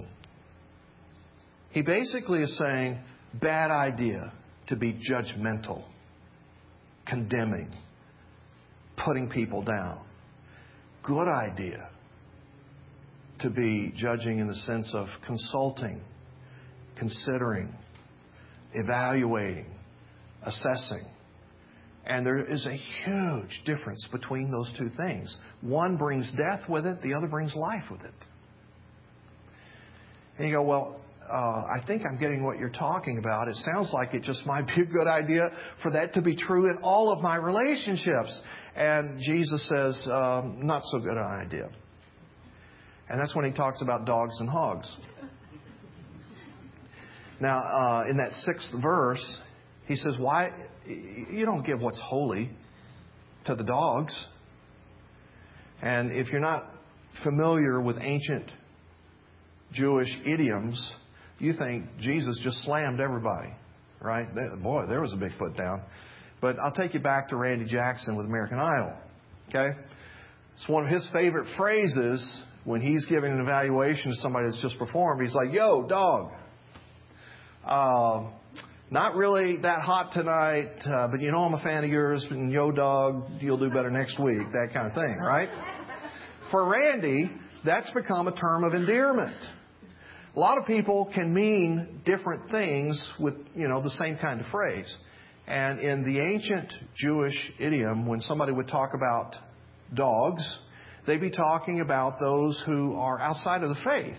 He 1.71 1.81
basically 1.81 2.41
is 2.41 2.57
saying, 2.57 2.99
bad 3.33 3.71
idea 3.71 4.33
to 4.67 4.75
be 4.75 4.99
judgmental, 5.09 5.83
condemning, 7.05 7.71
putting 8.97 9.29
people 9.29 9.61
down. 9.61 10.04
Good 11.05 11.27
idea 11.27 11.89
to 13.41 13.49
be 13.49 13.93
judging 13.95 14.39
in 14.39 14.47
the 14.47 14.55
sense 14.55 14.91
of 14.95 15.07
consulting, 15.27 16.01
considering, 16.97 17.73
evaluating, 18.73 19.67
assessing. 20.43 21.05
And 22.05 22.25
there 22.25 22.43
is 22.43 22.65
a 22.65 22.75
huge 23.03 23.61
difference 23.65 24.07
between 24.11 24.51
those 24.51 24.73
two 24.77 24.89
things. 24.95 25.35
One 25.61 25.97
brings 25.97 26.31
death 26.31 26.69
with 26.69 26.85
it, 26.85 27.01
the 27.01 27.13
other 27.13 27.27
brings 27.27 27.53
life 27.55 27.89
with 27.91 28.01
it. 28.01 28.13
And 30.37 30.47
you 30.47 30.55
go, 30.55 30.63
well, 30.63 31.01
uh, 31.31 31.35
I 31.35 31.83
think 31.87 32.03
I'm 32.07 32.19
getting 32.19 32.43
what 32.43 32.59
you're 32.59 32.69
talking 32.69 33.17
about. 33.17 33.47
It 33.47 33.55
sounds 33.55 33.91
like 33.91 34.13
it 34.13 34.21
just 34.21 34.45
might 34.45 34.67
be 34.67 34.81
a 34.81 34.85
good 34.85 35.07
idea 35.07 35.49
for 35.81 35.91
that 35.91 36.13
to 36.15 36.21
be 36.21 36.35
true 36.35 36.69
in 36.69 36.77
all 36.83 37.11
of 37.11 37.21
my 37.21 37.35
relationships. 37.35 38.41
And 38.75 39.19
Jesus 39.19 39.67
says, 39.69 40.07
um, 40.11 40.59
not 40.63 40.83
so 40.85 40.99
good 40.99 41.17
an 41.17 41.23
idea. 41.23 41.69
And 43.09 43.19
that's 43.19 43.35
when 43.35 43.45
he 43.45 43.51
talks 43.51 43.81
about 43.81 44.05
dogs 44.05 44.39
and 44.39 44.49
hogs. 44.49 44.97
Now, 47.39 47.59
uh, 47.59 48.03
in 48.09 48.17
that 48.17 48.31
sixth 48.31 48.73
verse, 48.81 49.41
he 49.87 49.95
says, 49.95 50.15
Why? 50.17 50.51
You 50.87 51.45
don't 51.45 51.65
give 51.65 51.81
what's 51.81 51.99
holy 52.01 52.49
to 53.45 53.55
the 53.55 53.63
dogs. 53.63 54.27
And 55.81 56.11
if 56.11 56.31
you're 56.31 56.41
not 56.41 56.63
familiar 57.23 57.81
with 57.81 57.97
ancient 57.99 58.49
Jewish 59.73 60.09
idioms, 60.25 60.93
you 61.39 61.53
think 61.53 61.85
Jesus 61.99 62.39
just 62.43 62.63
slammed 62.63 62.99
everybody, 62.99 63.53
right? 64.01 64.27
Boy, 64.63 64.85
there 64.87 65.01
was 65.01 65.13
a 65.13 65.17
big 65.17 65.31
put 65.37 65.57
down. 65.57 65.81
But 66.45 66.59
I'll 66.59 66.71
take 66.71 66.93
you 66.93 66.99
back 66.99 67.29
to 67.29 67.37
Randy 67.37 67.65
Jackson 67.65 68.15
with 68.15 68.27
American 68.27 68.59
Idol. 68.59 68.93
Okay? 69.49 69.75
It's 70.55 70.69
one 70.69 70.83
of 70.85 70.91
his 70.91 71.09
favorite 71.11 71.47
phrases 71.57 72.43
when 72.65 72.81
he's 72.81 73.03
giving 73.07 73.31
an 73.31 73.39
evaluation 73.39 74.11
to 74.11 74.15
somebody 74.17 74.49
that's 74.49 74.61
just 74.61 74.77
performed. 74.77 75.23
He's 75.23 75.33
like, 75.33 75.51
Yo, 75.51 75.87
dog. 75.87 76.33
Uh, 77.65 78.29
not 78.91 79.15
really 79.15 79.57
that 79.63 79.79
hot 79.79 80.11
tonight, 80.13 80.69
uh, 80.85 81.07
but 81.07 81.19
you 81.19 81.31
know 81.31 81.39
I'm 81.39 81.55
a 81.55 81.63
fan 81.63 81.83
of 81.83 81.89
yours, 81.89 82.23
and 82.29 82.51
yo, 82.51 82.71
dog, 82.71 83.23
you'll 83.39 83.57
do 83.57 83.69
better 83.69 83.89
next 83.89 84.19
week. 84.19 84.37
That 84.51 84.69
kind 84.71 84.85
of 84.85 84.93
thing, 84.93 85.17
right? 85.17 85.49
For 86.51 86.69
Randy, 86.69 87.31
that's 87.65 87.89
become 87.89 88.27
a 88.27 88.35
term 88.35 88.63
of 88.63 88.75
endearment. 88.75 89.35
A 90.35 90.39
lot 90.39 90.59
of 90.59 90.67
people 90.67 91.11
can 91.11 91.33
mean 91.33 92.01
different 92.05 92.51
things 92.51 93.11
with, 93.19 93.33
you 93.55 93.67
know, 93.67 93.81
the 93.81 93.89
same 93.89 94.19
kind 94.19 94.41
of 94.41 94.45
phrase. 94.51 94.95
And 95.47 95.79
in 95.79 96.03
the 96.03 96.19
ancient 96.19 96.73
Jewish 96.95 97.35
idiom, 97.59 98.07
when 98.07 98.21
somebody 98.21 98.51
would 98.51 98.67
talk 98.67 98.91
about 98.95 99.35
dogs, 99.93 100.57
they'd 101.05 101.21
be 101.21 101.29
talking 101.29 101.81
about 101.81 102.19
those 102.19 102.61
who 102.65 102.95
are 102.95 103.19
outside 103.19 103.61
of 103.61 103.69
the 103.69 103.81
faith. 103.83 104.17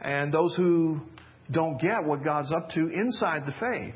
And 0.00 0.34
those 0.34 0.54
who 0.56 1.00
don't 1.50 1.80
get 1.80 2.04
what 2.04 2.24
God's 2.24 2.50
up 2.50 2.70
to 2.70 2.88
inside 2.88 3.44
the 3.46 3.54
faith. 3.60 3.94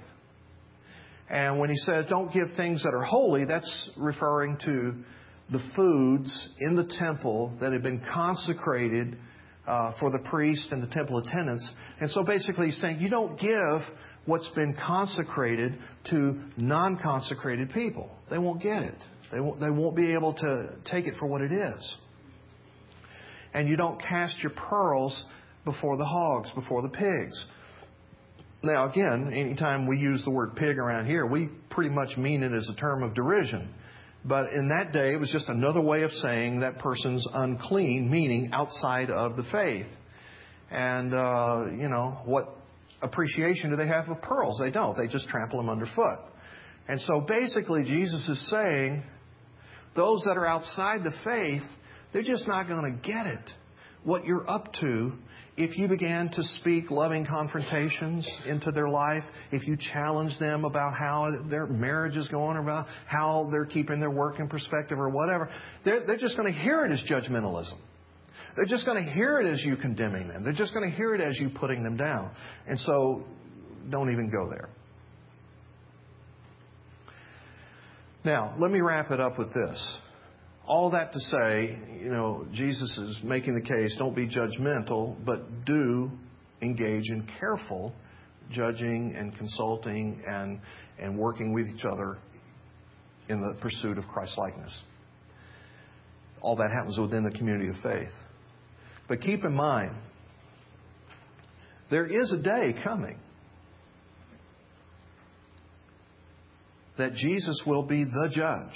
And 1.29 1.59
when 1.59 1.69
he 1.69 1.77
says 1.77 2.07
don't 2.09 2.33
give 2.33 2.57
things 2.57 2.83
that 2.85 2.95
are 2.95 3.05
holy, 3.05 3.45
that's 3.45 3.91
referring 3.97 4.57
to 4.65 4.95
the 5.51 5.61
foods 5.75 6.49
in 6.61 6.77
the 6.77 6.87
temple 6.99 7.57
that 7.61 7.73
had 7.73 7.83
been 7.83 8.03
consecrated 8.13 9.17
uh, 9.67 9.93
for 9.99 10.11
the 10.11 10.19
priest 10.31 10.69
and 10.71 10.83
the 10.83 10.89
temple 10.89 11.19
attendants. 11.19 11.71
And 12.01 12.11
so 12.11 12.25
basically, 12.25 12.67
he's 12.67 12.81
saying 12.81 13.01
you 13.01 13.11
don't 13.11 13.39
give 13.39 13.83
what's 14.29 14.49
been 14.49 14.77
consecrated 14.87 15.79
to 16.11 16.39
non 16.59 16.99
consecrated 17.03 17.71
people. 17.71 18.11
They 18.31 18.37
won't 18.37 18.63
get 18.63 18.83
it, 18.83 19.03
they 19.33 19.41
won't, 19.41 19.59
they 19.59 19.71
won't 19.71 19.97
be 19.97 20.13
able 20.13 20.35
to 20.35 20.77
take 20.85 21.07
it 21.07 21.15
for 21.19 21.27
what 21.27 21.41
it 21.41 21.51
is. 21.51 21.97
And 23.55 23.69
you 23.69 23.77
don't 23.77 24.01
cast 24.01 24.39
your 24.41 24.53
pearls 24.53 25.25
before 25.65 25.97
the 25.97 26.05
hogs, 26.05 26.51
before 26.55 26.83
the 26.83 26.91
pigs. 26.91 27.47
Now, 28.63 28.91
again, 28.91 29.33
anytime 29.33 29.87
we 29.87 29.97
use 29.97 30.23
the 30.25 30.31
word 30.31 30.55
pig 30.57 30.79
around 30.79 31.07
here, 31.07 31.25
we 31.25 31.49
pretty 31.71 31.91
much 31.91 32.19
mean 32.19 32.43
it 32.43 32.53
as 32.53 32.69
a 32.69 32.77
term 32.77 33.03
of 33.03 33.15
derision. 33.15 33.73
But 34.25 34.53
in 34.53 34.69
that 34.69 34.93
day, 34.93 35.15
it 35.15 35.17
was 35.21 35.31
just 35.33 35.49
another 35.49 35.81
way 35.81 36.03
of 36.03 36.11
saying 36.11 36.61
that 36.61 36.79
person's 36.81 37.27
unclean, 37.33 38.11
meaning 38.11 38.51
outside 38.53 39.11
of 39.11 39.37
the 39.37 39.45
faith. 39.51 39.87
And, 40.71 41.15
uh, 41.15 41.67
you 41.71 41.89
know, 41.89 42.21
what 42.27 42.58
appreciation 43.03 43.71
do 43.71 43.77
they 43.77 43.87
have 43.87 44.09
of 44.09 44.21
pearls? 44.23 44.61
They 44.61 44.71
don't. 44.71 44.97
They 44.97 45.07
just 45.07 45.29
trample 45.29 45.59
them 45.59 45.69
underfoot. 45.69 46.19
And 46.89 47.01
so 47.03 47.21
basically, 47.21 47.85
Jesus 47.85 48.29
is 48.29 48.51
saying 48.51 49.03
those 49.95 50.23
that 50.25 50.37
are 50.37 50.47
outside 50.47 51.05
the 51.05 51.13
faith, 51.25 51.63
they're 52.13 52.23
just 52.23 52.49
not 52.49 52.67
going 52.69 52.95
to 52.95 53.09
get 53.09 53.27
it. 53.27 53.51
What 54.05 54.25
you're 54.25 54.49
up 54.49 54.73
to 54.81 55.13
if 55.59 55.77
you 55.77 55.89
began 55.89 56.29
to 56.31 56.43
speak 56.61 56.89
loving 56.89 57.27
confrontations 57.27 58.31
into 58.47 58.71
their 58.71 58.89
life, 58.89 59.25
if 59.51 59.67
you 59.67 59.77
challenge 59.93 60.39
them 60.39 60.65
about 60.65 60.95
how 60.97 61.33
their 61.51 61.67
marriage 61.67 62.17
is 62.17 62.29
going 62.29 62.57
or 62.57 62.61
about 62.61 62.87
how 63.07 63.49
they're 63.51 63.67
keeping 63.67 63.99
their 63.99 64.11
work 64.11 64.39
in 64.39 64.49
perspective 64.49 65.01
or 65.01 65.11
whatever, 65.11 65.51
they're, 65.85 66.07
they're 66.07 66.17
just 66.17 66.37
going 66.37 66.51
to 66.51 66.59
hear 66.59 66.85
it 66.85 66.93
as 66.93 67.05
judgmentalism. 67.11 67.77
They're 68.57 68.65
just 68.65 68.87
going 68.87 69.05
to 69.05 69.11
hear 69.11 69.41
it 69.41 69.47
as 69.47 69.63
you 69.65 69.77
condemning 69.77 70.29
them. 70.29 70.45
They're 70.45 70.53
just 70.53 70.75
going 70.75 70.91
to 70.91 70.97
hear 70.97 71.15
it 71.15 71.21
as 71.21 71.39
you 71.39 71.51
putting 71.51 71.83
them 71.83 71.97
down. 71.97 72.31
And 72.67 72.79
so, 72.81 73.25
don't 73.91 74.11
even 74.11 74.31
go 74.31 74.49
there. 74.51 74.69
Now, 78.25 78.55
let 78.59 78.71
me 78.71 78.81
wrap 78.81 79.11
it 79.11 79.21
up 79.21 79.39
with 79.39 79.55
this. 79.55 79.99
All 80.67 80.91
that 80.91 81.13
to 81.13 81.21
say, 81.21 81.79
you 82.03 82.11
know, 82.11 82.47
Jesus 82.53 82.91
is 82.99 83.19
making 83.23 83.55
the 83.55 83.63
case 83.63 83.97
don't 83.99 84.15
be 84.15 84.29
judgmental, 84.29 85.17
but 85.25 85.65
do 85.65 86.11
engage 86.61 87.09
in 87.09 87.27
careful 87.39 87.95
judging 88.51 89.15
and 89.17 89.37
consulting 89.37 90.23
and, 90.27 90.61
and 90.99 91.19
working 91.19 91.53
with 91.53 91.67
each 91.69 91.85
other 91.85 92.19
in 93.29 93.41
the 93.41 93.55
pursuit 93.61 93.99
of 93.99 94.05
Christ 94.09 94.37
likeness. 94.37 94.83
All 96.41 96.57
that 96.57 96.71
happens 96.71 96.99
within 96.99 97.25
the 97.25 97.37
community 97.37 97.69
of 97.69 97.77
faith. 97.83 98.13
But 99.09 99.23
keep 99.23 99.45
in 99.45 99.55
mind, 99.55 99.93
there 101.91 102.07
is 102.07 102.31
a 102.33 102.43
day 102.43 102.75
coming 102.85 103.19
that 106.99 107.15
Jesus 107.15 107.63
will 107.67 107.85
be 107.85 108.05
the 108.05 108.29
judge 108.33 108.75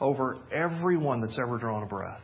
over 0.00 0.38
everyone 0.52 1.20
that's 1.20 1.38
ever 1.38 1.58
drawn 1.58 1.82
a 1.82 1.86
breath. 1.86 2.20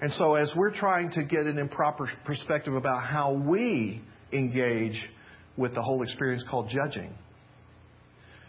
And 0.00 0.12
so, 0.14 0.34
as 0.34 0.52
we're 0.56 0.74
trying 0.74 1.12
to 1.12 1.24
get 1.24 1.46
an 1.46 1.58
improper 1.58 2.10
perspective 2.24 2.74
about 2.74 3.04
how 3.04 3.34
we 3.34 4.02
engage 4.32 5.00
with 5.56 5.74
the 5.74 5.82
whole 5.82 6.02
experience 6.02 6.44
called 6.50 6.70
judging, 6.70 7.14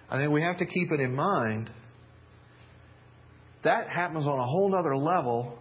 I 0.09 0.17
think 0.17 0.31
we 0.31 0.41
have 0.41 0.57
to 0.57 0.65
keep 0.65 0.91
it 0.91 0.99
in 0.99 1.15
mind 1.15 1.69
that 3.63 3.89
happens 3.89 4.25
on 4.25 4.39
a 4.39 4.45
whole 4.45 4.75
other 4.75 4.95
level 4.95 5.57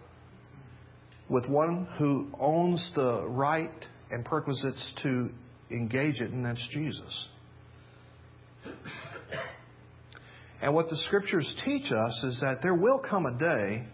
with 1.29 1.47
one 1.47 1.87
who 1.97 2.29
owns 2.39 2.91
the 2.95 3.25
right 3.27 3.71
and 4.11 4.25
perquisites 4.25 4.93
to 5.03 5.29
engage 5.71 6.21
it, 6.21 6.31
and 6.31 6.45
that's 6.45 6.67
Jesus. 6.71 7.29
And 10.61 10.73
what 10.73 10.89
the 10.89 10.97
scriptures 10.97 11.53
teach 11.65 11.91
us 11.91 12.23
is 12.23 12.39
that 12.39 12.59
there 12.61 12.75
will 12.75 12.99
come 12.99 13.25
a 13.25 13.37
day 13.37 13.85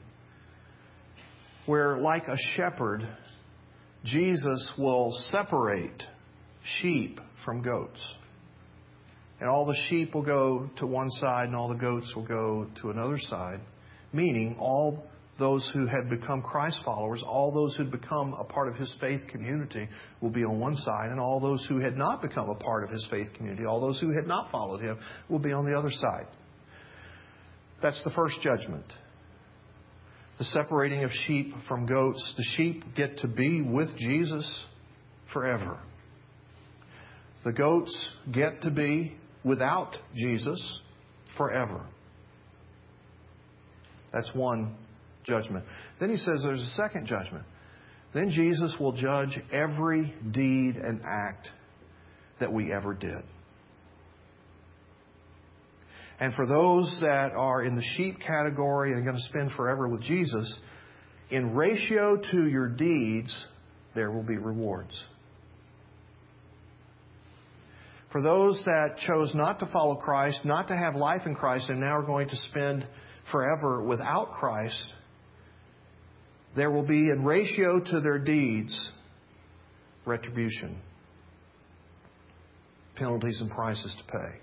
where, 1.65 1.97
like 1.97 2.27
a 2.27 2.37
shepherd, 2.55 3.07
Jesus 4.05 4.71
will 4.77 5.11
separate 5.31 6.03
sheep 6.81 7.19
from 7.43 7.61
goats. 7.61 7.99
And 9.39 9.49
all 9.49 9.65
the 9.65 9.77
sheep 9.87 10.13
will 10.13 10.23
go 10.23 10.69
to 10.77 10.85
one 10.85 11.09
side 11.11 11.47
and 11.47 11.55
all 11.55 11.69
the 11.69 11.79
goats 11.79 12.13
will 12.15 12.27
go 12.27 12.67
to 12.81 12.91
another 12.91 13.17
side, 13.17 13.61
meaning 14.13 14.55
all 14.59 15.03
those 15.39 15.69
who 15.73 15.87
had 15.87 16.09
become 16.09 16.41
Christ 16.41 16.81
followers, 16.83 17.23
all 17.25 17.53
those 17.53 17.75
who 17.75 17.83
had 17.83 17.91
become 17.91 18.33
a 18.33 18.43
part 18.43 18.67
of 18.67 18.75
his 18.75 18.93
faith 18.99 19.21
community 19.29 19.87
will 20.21 20.29
be 20.29 20.43
on 20.43 20.59
one 20.59 20.75
side, 20.75 21.09
and 21.09 21.19
all 21.19 21.39
those 21.39 21.65
who 21.69 21.79
had 21.79 21.95
not 21.95 22.21
become 22.21 22.49
a 22.49 22.55
part 22.55 22.83
of 22.83 22.89
his 22.89 23.07
faith 23.09 23.27
community, 23.35 23.65
all 23.65 23.79
those 23.79 24.01
who 24.01 24.13
had 24.13 24.27
not 24.27 24.51
followed 24.51 24.81
him, 24.81 24.99
will 25.29 25.39
be 25.39 25.53
on 25.53 25.65
the 25.65 25.77
other 25.77 25.91
side. 25.91 26.27
That's 27.81 28.03
the 28.03 28.11
first 28.11 28.41
judgment. 28.41 28.85
The 30.37 30.45
separating 30.45 31.03
of 31.03 31.11
sheep 31.25 31.53
from 31.67 31.85
goats. 31.85 32.33
The 32.37 32.45
sheep 32.55 32.83
get 32.95 33.17
to 33.19 33.27
be 33.27 33.61
with 33.61 33.95
Jesus 33.97 34.65
forever. 35.31 35.79
The 37.45 37.53
goats 37.53 38.09
get 38.31 38.61
to 38.63 38.71
be 38.71 39.15
without 39.43 39.95
Jesus 40.15 40.81
forever. 41.37 41.85
That's 44.13 44.31
one 44.33 44.75
judgment. 45.23 45.65
Then 45.99 46.09
he 46.09 46.17
says 46.17 46.41
there's 46.43 46.61
a 46.61 46.75
second 46.75 47.07
judgment. 47.07 47.45
Then 48.13 48.31
Jesus 48.31 48.73
will 48.79 48.93
judge 48.93 49.39
every 49.51 50.13
deed 50.31 50.75
and 50.77 51.01
act 51.05 51.47
that 52.39 52.51
we 52.51 52.73
ever 52.73 52.93
did. 52.93 53.23
And 56.19 56.33
for 56.33 56.45
those 56.45 56.99
that 57.01 57.31
are 57.33 57.63
in 57.63 57.75
the 57.75 57.83
sheep 57.95 58.17
category 58.25 58.91
and 58.91 59.03
going 59.05 59.15
to 59.15 59.21
spend 59.23 59.51
forever 59.55 59.87
with 59.87 60.01
Jesus, 60.01 60.59
in 61.29 61.55
ratio 61.55 62.17
to 62.31 62.47
your 62.47 62.67
deeds, 62.67 63.47
there 63.95 64.11
will 64.11 64.23
be 64.23 64.37
rewards. 64.37 65.01
For 68.11 68.21
those 68.21 68.61
that 68.65 68.97
chose 69.07 69.33
not 69.35 69.59
to 69.59 69.67
follow 69.67 69.95
Christ, 69.95 70.39
not 70.43 70.67
to 70.69 70.75
have 70.75 70.95
life 70.95 71.21
in 71.27 71.35
Christ, 71.35 71.69
and 71.69 71.79
now 71.79 71.97
are 71.97 72.05
going 72.05 72.27
to 72.27 72.35
spend 72.35 72.85
forever 73.31 73.81
without 73.81 74.31
Christ, 74.31 74.93
there 76.55 76.71
will 76.71 76.85
be, 76.85 77.09
in 77.09 77.23
ratio 77.23 77.79
to 77.79 77.99
their 78.01 78.19
deeds, 78.19 78.91
retribution, 80.05 80.81
penalties 82.95 83.39
and 83.41 83.49
prices 83.51 83.95
to 83.97 84.11
pay. 84.11 84.39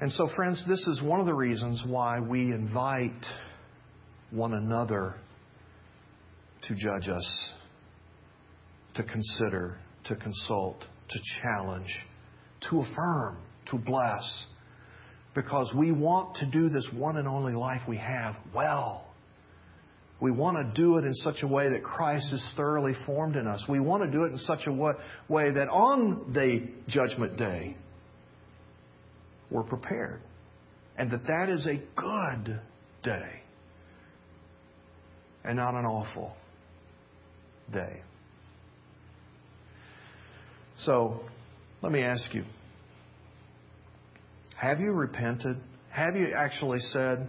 And 0.00 0.10
so, 0.12 0.30
friends, 0.34 0.64
this 0.66 0.80
is 0.86 1.02
one 1.02 1.20
of 1.20 1.26
the 1.26 1.34
reasons 1.34 1.82
why 1.86 2.20
we 2.20 2.52
invite 2.52 3.26
one 4.30 4.54
another 4.54 5.16
to 6.68 6.74
judge 6.74 7.08
us, 7.08 7.52
to 8.94 9.02
consider, 9.02 9.78
to 10.04 10.16
consult, 10.16 10.80
to 11.10 11.18
challenge, 11.42 11.90
to 12.70 12.80
affirm, 12.80 13.38
to 13.70 13.76
bless, 13.76 14.46
because 15.42 15.72
we 15.74 15.90
want 15.90 16.36
to 16.36 16.46
do 16.46 16.68
this 16.68 16.86
one 16.94 17.16
and 17.16 17.26
only 17.26 17.54
life 17.54 17.80
we 17.88 17.96
have 17.96 18.36
well. 18.54 19.06
We 20.20 20.30
want 20.30 20.56
to 20.58 20.80
do 20.80 20.98
it 20.98 21.04
in 21.04 21.14
such 21.14 21.42
a 21.42 21.46
way 21.46 21.70
that 21.70 21.82
Christ 21.82 22.30
is 22.32 22.44
thoroughly 22.56 22.92
formed 23.06 23.36
in 23.36 23.46
us. 23.46 23.64
We 23.68 23.80
want 23.80 24.02
to 24.04 24.10
do 24.10 24.24
it 24.24 24.32
in 24.32 24.38
such 24.38 24.66
a 24.66 24.72
way 24.72 25.50
that 25.50 25.68
on 25.70 26.32
the 26.34 26.68
judgment 26.88 27.38
day, 27.38 27.76
we're 29.50 29.62
prepared. 29.62 30.20
And 30.98 31.10
that 31.10 31.26
that 31.26 31.48
is 31.48 31.66
a 31.66 31.76
good 31.96 32.60
day 33.02 33.40
and 35.42 35.56
not 35.56 35.74
an 35.74 35.86
awful 35.86 36.34
day. 37.72 38.02
So, 40.80 41.20
let 41.80 41.92
me 41.92 42.02
ask 42.02 42.34
you 42.34 42.44
have 44.60 44.78
you 44.78 44.92
repented? 44.92 45.56
Have 45.88 46.16
you 46.16 46.34
actually 46.36 46.80
said, 46.80 47.26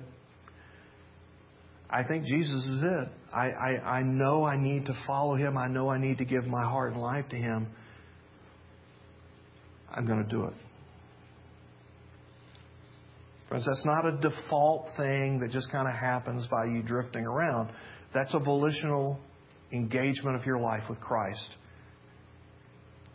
I 1.89 2.04
think 2.04 2.26
Jesus 2.26 2.65
is 2.65 2.84
it. 2.84 3.10
I, 3.34 3.52
I, 3.52 4.00
I 4.00 4.04
know 4.04 4.44
I 4.44 4.58
need 4.58 4.86
to 4.88 4.94
follow 5.08 5.36
him. 5.36 5.58
I 5.58 5.70
know 5.70 5.88
I 5.88 5.98
need 5.98 6.17
to 6.17 6.26
give 6.26 6.46
my 6.46 6.63
heart 6.63 6.91
and 6.91 7.02
life 7.02 7.26
to 7.30 7.38
him. 7.38 7.67
I'm 9.89 10.06
going 10.06 10.22
to 10.22 10.30
do 10.30 10.44
it. 10.44 10.54
Friends, 13.48 13.65
that's 13.65 13.86
not 13.86 14.06
a 14.06 14.17
default 14.17 14.89
thing 14.98 15.39
that 15.39 15.52
just 15.52 15.72
kind 15.72 15.88
of 15.88 15.94
happens 15.94 16.48
by 16.52 16.65
you 16.65 16.84
drifting 16.84 17.26
around. 17.26 17.70
That's 18.13 18.34
a 18.34 18.39
volitional 18.39 19.20
engagement 19.72 20.36
of 20.36 20.46
your 20.46 20.60
life 20.60 20.84
with 20.89 21.00
Christ 21.00 21.56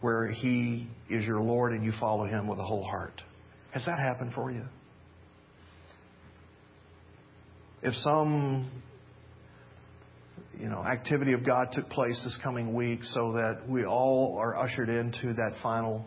where 0.01 0.29
He 0.29 0.89
is 1.11 1.27
your 1.27 1.41
Lord 1.41 1.73
and 1.73 1.85
you 1.85 1.93
follow 2.01 2.25
Him 2.25 2.47
with 2.49 2.59
a 2.59 2.65
whole 2.65 2.85
heart. 2.85 3.23
Has 3.77 3.85
that 3.85 3.99
happened 3.99 4.33
for 4.33 4.51
you? 4.51 4.63
If 7.83 7.93
some 7.97 8.71
you 10.59 10.71
know, 10.71 10.83
activity 10.83 11.35
of 11.35 11.45
God 11.45 11.73
took 11.73 11.91
place 11.91 12.19
this 12.25 12.39
coming 12.43 12.73
week 12.73 13.01
so 13.03 13.33
that 13.33 13.69
we 13.69 13.85
all 13.85 14.39
are 14.41 14.57
ushered 14.57 14.89
into 14.89 15.35
that 15.35 15.57
final 15.63 16.07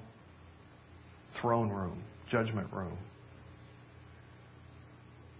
throne 1.39 1.69
room, 1.69 2.03
judgment 2.31 2.73
room. 2.73 2.97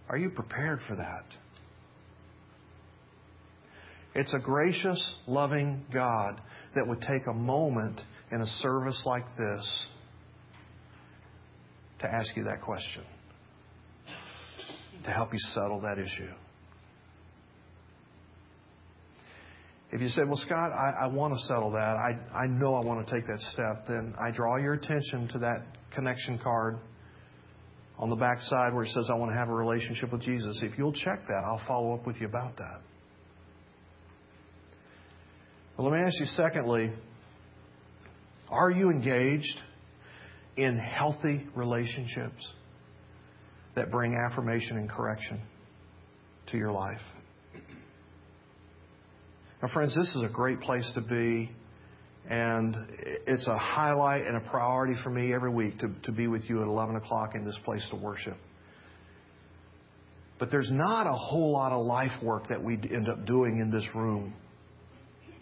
Are 0.07 0.17
you 0.19 0.29
prepared 0.29 0.81
for 0.87 0.97
that? 0.97 1.25
It's 4.13 4.35
a 4.35 4.39
gracious, 4.39 5.15
loving 5.25 5.83
God 5.91 6.39
that 6.75 6.87
would 6.87 7.01
take 7.01 7.25
a 7.25 7.33
moment 7.33 7.99
in 8.31 8.39
a 8.39 8.45
service 8.45 9.01
like 9.03 9.25
this 9.35 9.87
to 11.99 12.07
ask 12.07 12.35
you 12.35 12.43
that 12.45 12.61
question, 12.61 13.03
to 15.03 15.11
help 15.11 15.33
you 15.33 15.39
settle 15.39 15.81
that 15.81 15.97
issue. 15.97 16.31
If 19.91 20.01
you 20.01 20.07
say, 20.09 20.21
Well, 20.23 20.37
Scott, 20.37 20.71
I, 20.71 21.05
I 21.05 21.07
want 21.07 21.33
to 21.33 21.39
settle 21.47 21.71
that, 21.71 21.95
I, 21.97 22.17
I 22.35 22.47
know 22.47 22.75
I 22.75 22.85
want 22.85 23.07
to 23.07 23.13
take 23.13 23.25
that 23.27 23.39
step, 23.51 23.85
then 23.87 24.13
I 24.19 24.31
draw 24.31 24.57
your 24.57 24.73
attention 24.73 25.27
to 25.29 25.39
that 25.39 25.65
connection 25.95 26.37
card 26.37 26.77
on 27.97 28.09
the 28.09 28.15
back 28.15 28.41
side 28.41 28.73
where 28.73 28.83
it 28.83 28.89
says, 28.89 29.09
I 29.11 29.15
want 29.15 29.31
to 29.31 29.37
have 29.37 29.49
a 29.49 29.53
relationship 29.53 30.11
with 30.11 30.21
Jesus. 30.21 30.61
If 30.63 30.77
you'll 30.77 30.93
check 30.93 31.25
that, 31.27 31.43
I'll 31.45 31.61
follow 31.67 31.93
up 31.93 32.05
with 32.05 32.17
you 32.21 32.27
about 32.27 32.55
that. 32.57 32.81
Well, 35.77 35.89
let 35.89 35.99
me 35.99 36.05
ask 36.05 36.19
you, 36.19 36.25
secondly, 36.27 36.91
are 38.49 38.69
you 38.69 38.89
engaged 38.89 39.59
in 40.63 40.77
healthy 40.77 41.47
relationships 41.55 42.51
that 43.75 43.91
bring 43.91 44.15
affirmation 44.15 44.77
and 44.77 44.89
correction 44.89 45.41
to 46.51 46.57
your 46.57 46.71
life? 46.71 47.01
Now, 49.61 49.67
friends, 49.73 49.95
this 49.95 50.15
is 50.15 50.23
a 50.23 50.33
great 50.33 50.61
place 50.61 50.89
to 50.95 51.01
be 51.01 51.51
and 52.29 52.75
it's 53.25 53.47
a 53.47 53.57
highlight 53.57 54.27
and 54.27 54.37
a 54.37 54.39
priority 54.41 54.93
for 55.03 55.09
me 55.09 55.33
every 55.33 55.49
week 55.49 55.79
to, 55.79 55.89
to 56.03 56.11
be 56.11 56.27
with 56.27 56.47
you 56.47 56.61
at 56.61 56.67
11 56.67 56.95
o'clock 56.97 57.31
in 57.33 57.43
this 57.43 57.57
place 57.65 57.85
to 57.89 57.95
worship. 57.95 58.37
But 60.37 60.51
there's 60.51 60.69
not 60.71 61.07
a 61.07 61.13
whole 61.13 61.51
lot 61.51 61.71
of 61.71 61.85
life 61.85 62.11
work 62.23 62.43
that 62.49 62.63
we 62.63 62.75
end 62.75 63.09
up 63.09 63.25
doing 63.25 63.59
in 63.59 63.71
this 63.71 63.87
room 63.95 64.33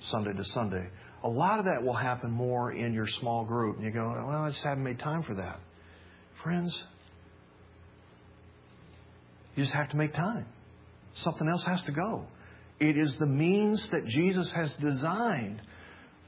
Sunday 0.02 0.34
to 0.34 0.44
Sunday. 0.44 0.88
A 1.24 1.30
lot 1.30 1.60
of 1.60 1.66
that 1.66 1.84
will 1.84 1.96
happen 1.96 2.32
more 2.32 2.72
in 2.72 2.94
your 2.94 3.08
small 3.08 3.46
group. 3.46 3.78
And 3.78 3.86
you 3.86 3.92
go, 3.92 4.08
well, 4.08 4.44
I 4.44 4.50
just 4.50 4.64
haven't 4.64 4.84
made 4.84 5.00
time 5.00 5.24
for 5.24 5.36
that. 5.36 5.60
Friends, 6.44 6.84
you 9.56 9.64
just 9.64 9.74
have 9.74 9.90
to 9.90 9.98
make 9.98 10.14
time. 10.14 10.46
Something 11.16 11.48
else 11.50 11.66
has 11.66 11.84
to 11.86 11.92
go. 11.92 12.26
It 12.80 12.98
is 12.98 13.16
the 13.20 13.26
means 13.26 13.88
that 13.92 14.06
Jesus 14.06 14.54
has 14.56 14.76
designed 14.80 15.62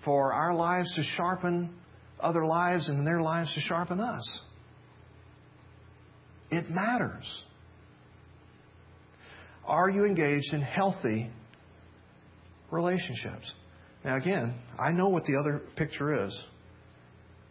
for 0.04 0.34
our 0.34 0.54
lives 0.54 0.94
to 0.96 1.04
sharpen 1.04 1.76
other 2.20 2.46
lives 2.46 2.90
and 2.90 3.06
their 3.06 3.22
lives 3.22 3.54
to 3.54 3.62
sharpen 3.62 4.00
us. 4.00 4.42
It 6.50 6.70
matters. 6.70 7.44
Are 9.66 9.90
you 9.90 10.06
engaged 10.06 10.52
in 10.54 10.62
healthy 10.62 11.30
relationships? 12.72 13.54
Now, 14.04 14.16
again, 14.16 14.56
I 14.80 14.92
know 14.92 15.10
what 15.10 15.26
the 15.26 15.36
other 15.36 15.62
picture 15.76 16.26
is. 16.26 16.44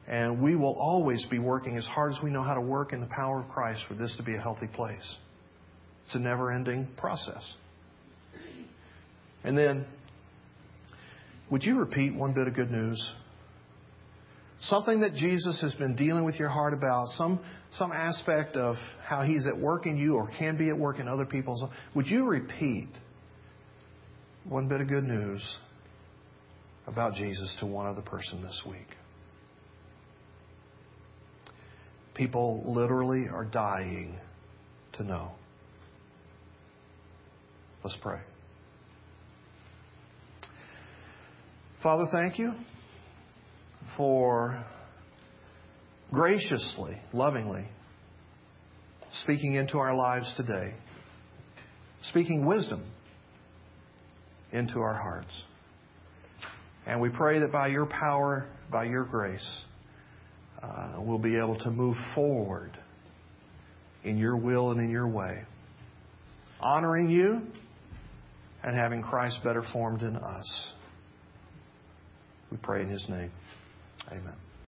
And 0.07 0.43
we 0.43 0.57
will 0.57 0.75
always 0.75 1.27
be 1.31 1.39
working 1.39 1.77
as 1.77 1.85
hard 1.85 2.13
as 2.13 2.19
we 2.23 2.31
know 2.31 2.43
how 2.43 2.55
to 2.55 2.63
work 2.63 2.95
in 2.95 3.01
the 3.01 3.09
power 3.09 3.41
of 3.41 3.49
Christ 3.51 3.85
for 3.87 3.95
this 3.95 4.15
to 4.17 4.23
be 4.23 4.35
a 4.35 4.41
healthy 4.41 4.69
place. 4.69 5.17
It's 6.07 6.15
a 6.15 6.19
never 6.19 6.51
ending 6.51 6.89
process. 6.97 7.43
And 9.45 9.57
then 9.57 9.87
would 11.51 11.63
you 11.63 11.79
repeat 11.79 12.15
one 12.15 12.33
bit 12.33 12.49
of 12.49 12.55
good 12.55 12.71
news? 12.71 13.11
something 14.63 15.01
that 15.01 15.15
Jesus 15.15 15.61
has 15.61 15.75
been 15.75 15.95
dealing 15.95 16.25
with 16.25 16.37
your 16.37 16.49
heart 16.49 16.75
about, 16.75 17.09
some, 17.11 17.41
some 17.77 17.93
aspect 17.93 18.57
of 18.57 18.77
how 19.05 19.23
He's 19.23 19.47
at 19.47 19.57
work 19.57 19.87
in 19.87 19.97
you 19.97 20.15
or 20.15 20.31
can 20.39 20.57
be 20.57 20.69
at 20.69 20.77
work 20.77 20.99
in 20.99 21.09
other 21.09 21.27
people's, 21.27 21.63
would 21.95 22.07
you 22.07 22.25
repeat 22.25 22.89
one 24.45 24.69
bit 24.69 24.81
of 24.81 24.89
good 24.89 25.05
news 25.05 25.43
about 26.89 27.15
Jesus 27.15 27.57
to 27.61 27.67
one 27.67 27.87
other 27.87 28.03
person 28.03 28.43
this 28.43 28.63
week? 28.67 28.89
People 32.15 32.65
literally 32.67 33.29
are 33.33 33.45
dying 33.45 34.19
to 34.95 35.05
know. 35.05 35.33
Let's 37.85 37.97
pray. 38.03 38.19
Father, 41.83 42.07
thank 42.11 42.39
you 42.39 42.53
for 43.97 44.65
graciously, 46.13 46.99
lovingly 47.13 47.69
speaking 49.23 49.55
into 49.55 49.79
our 49.79 49.95
lives 49.95 50.33
today, 50.37 50.75
speaking 52.03 52.45
wisdom 52.47 52.85
into 54.53 54.81
our 54.81 54.95
hearts. 54.95 55.43
And 56.89 57.03
we 57.03 57.11
pray 57.11 57.39
that 57.41 57.53
by 57.53 57.69
your 57.69 57.85
power, 57.85 58.47
by 58.73 58.85
your 58.85 59.05
grace, 59.05 59.47
uh, 60.63 60.95
we'll 60.99 61.19
be 61.19 61.37
able 61.37 61.59
to 61.59 61.71
move 61.71 61.97
forward 62.15 62.77
in 64.05 64.17
your 64.17 64.37
will 64.39 64.71
and 64.71 64.81
in 64.81 64.91
your 64.91 65.07
way, 65.07 65.43
honoring 66.61 67.11
you 67.11 67.43
and 68.65 68.75
having 68.75 69.03
Christ 69.03 69.41
better 69.45 69.63
formed 69.71 70.01
in 70.01 70.17
us. 70.17 70.69
We 72.51 72.57
pray 72.57 72.81
in 72.81 72.89
his 72.89 73.07
name. 73.11 73.31
Amen. 74.11 74.48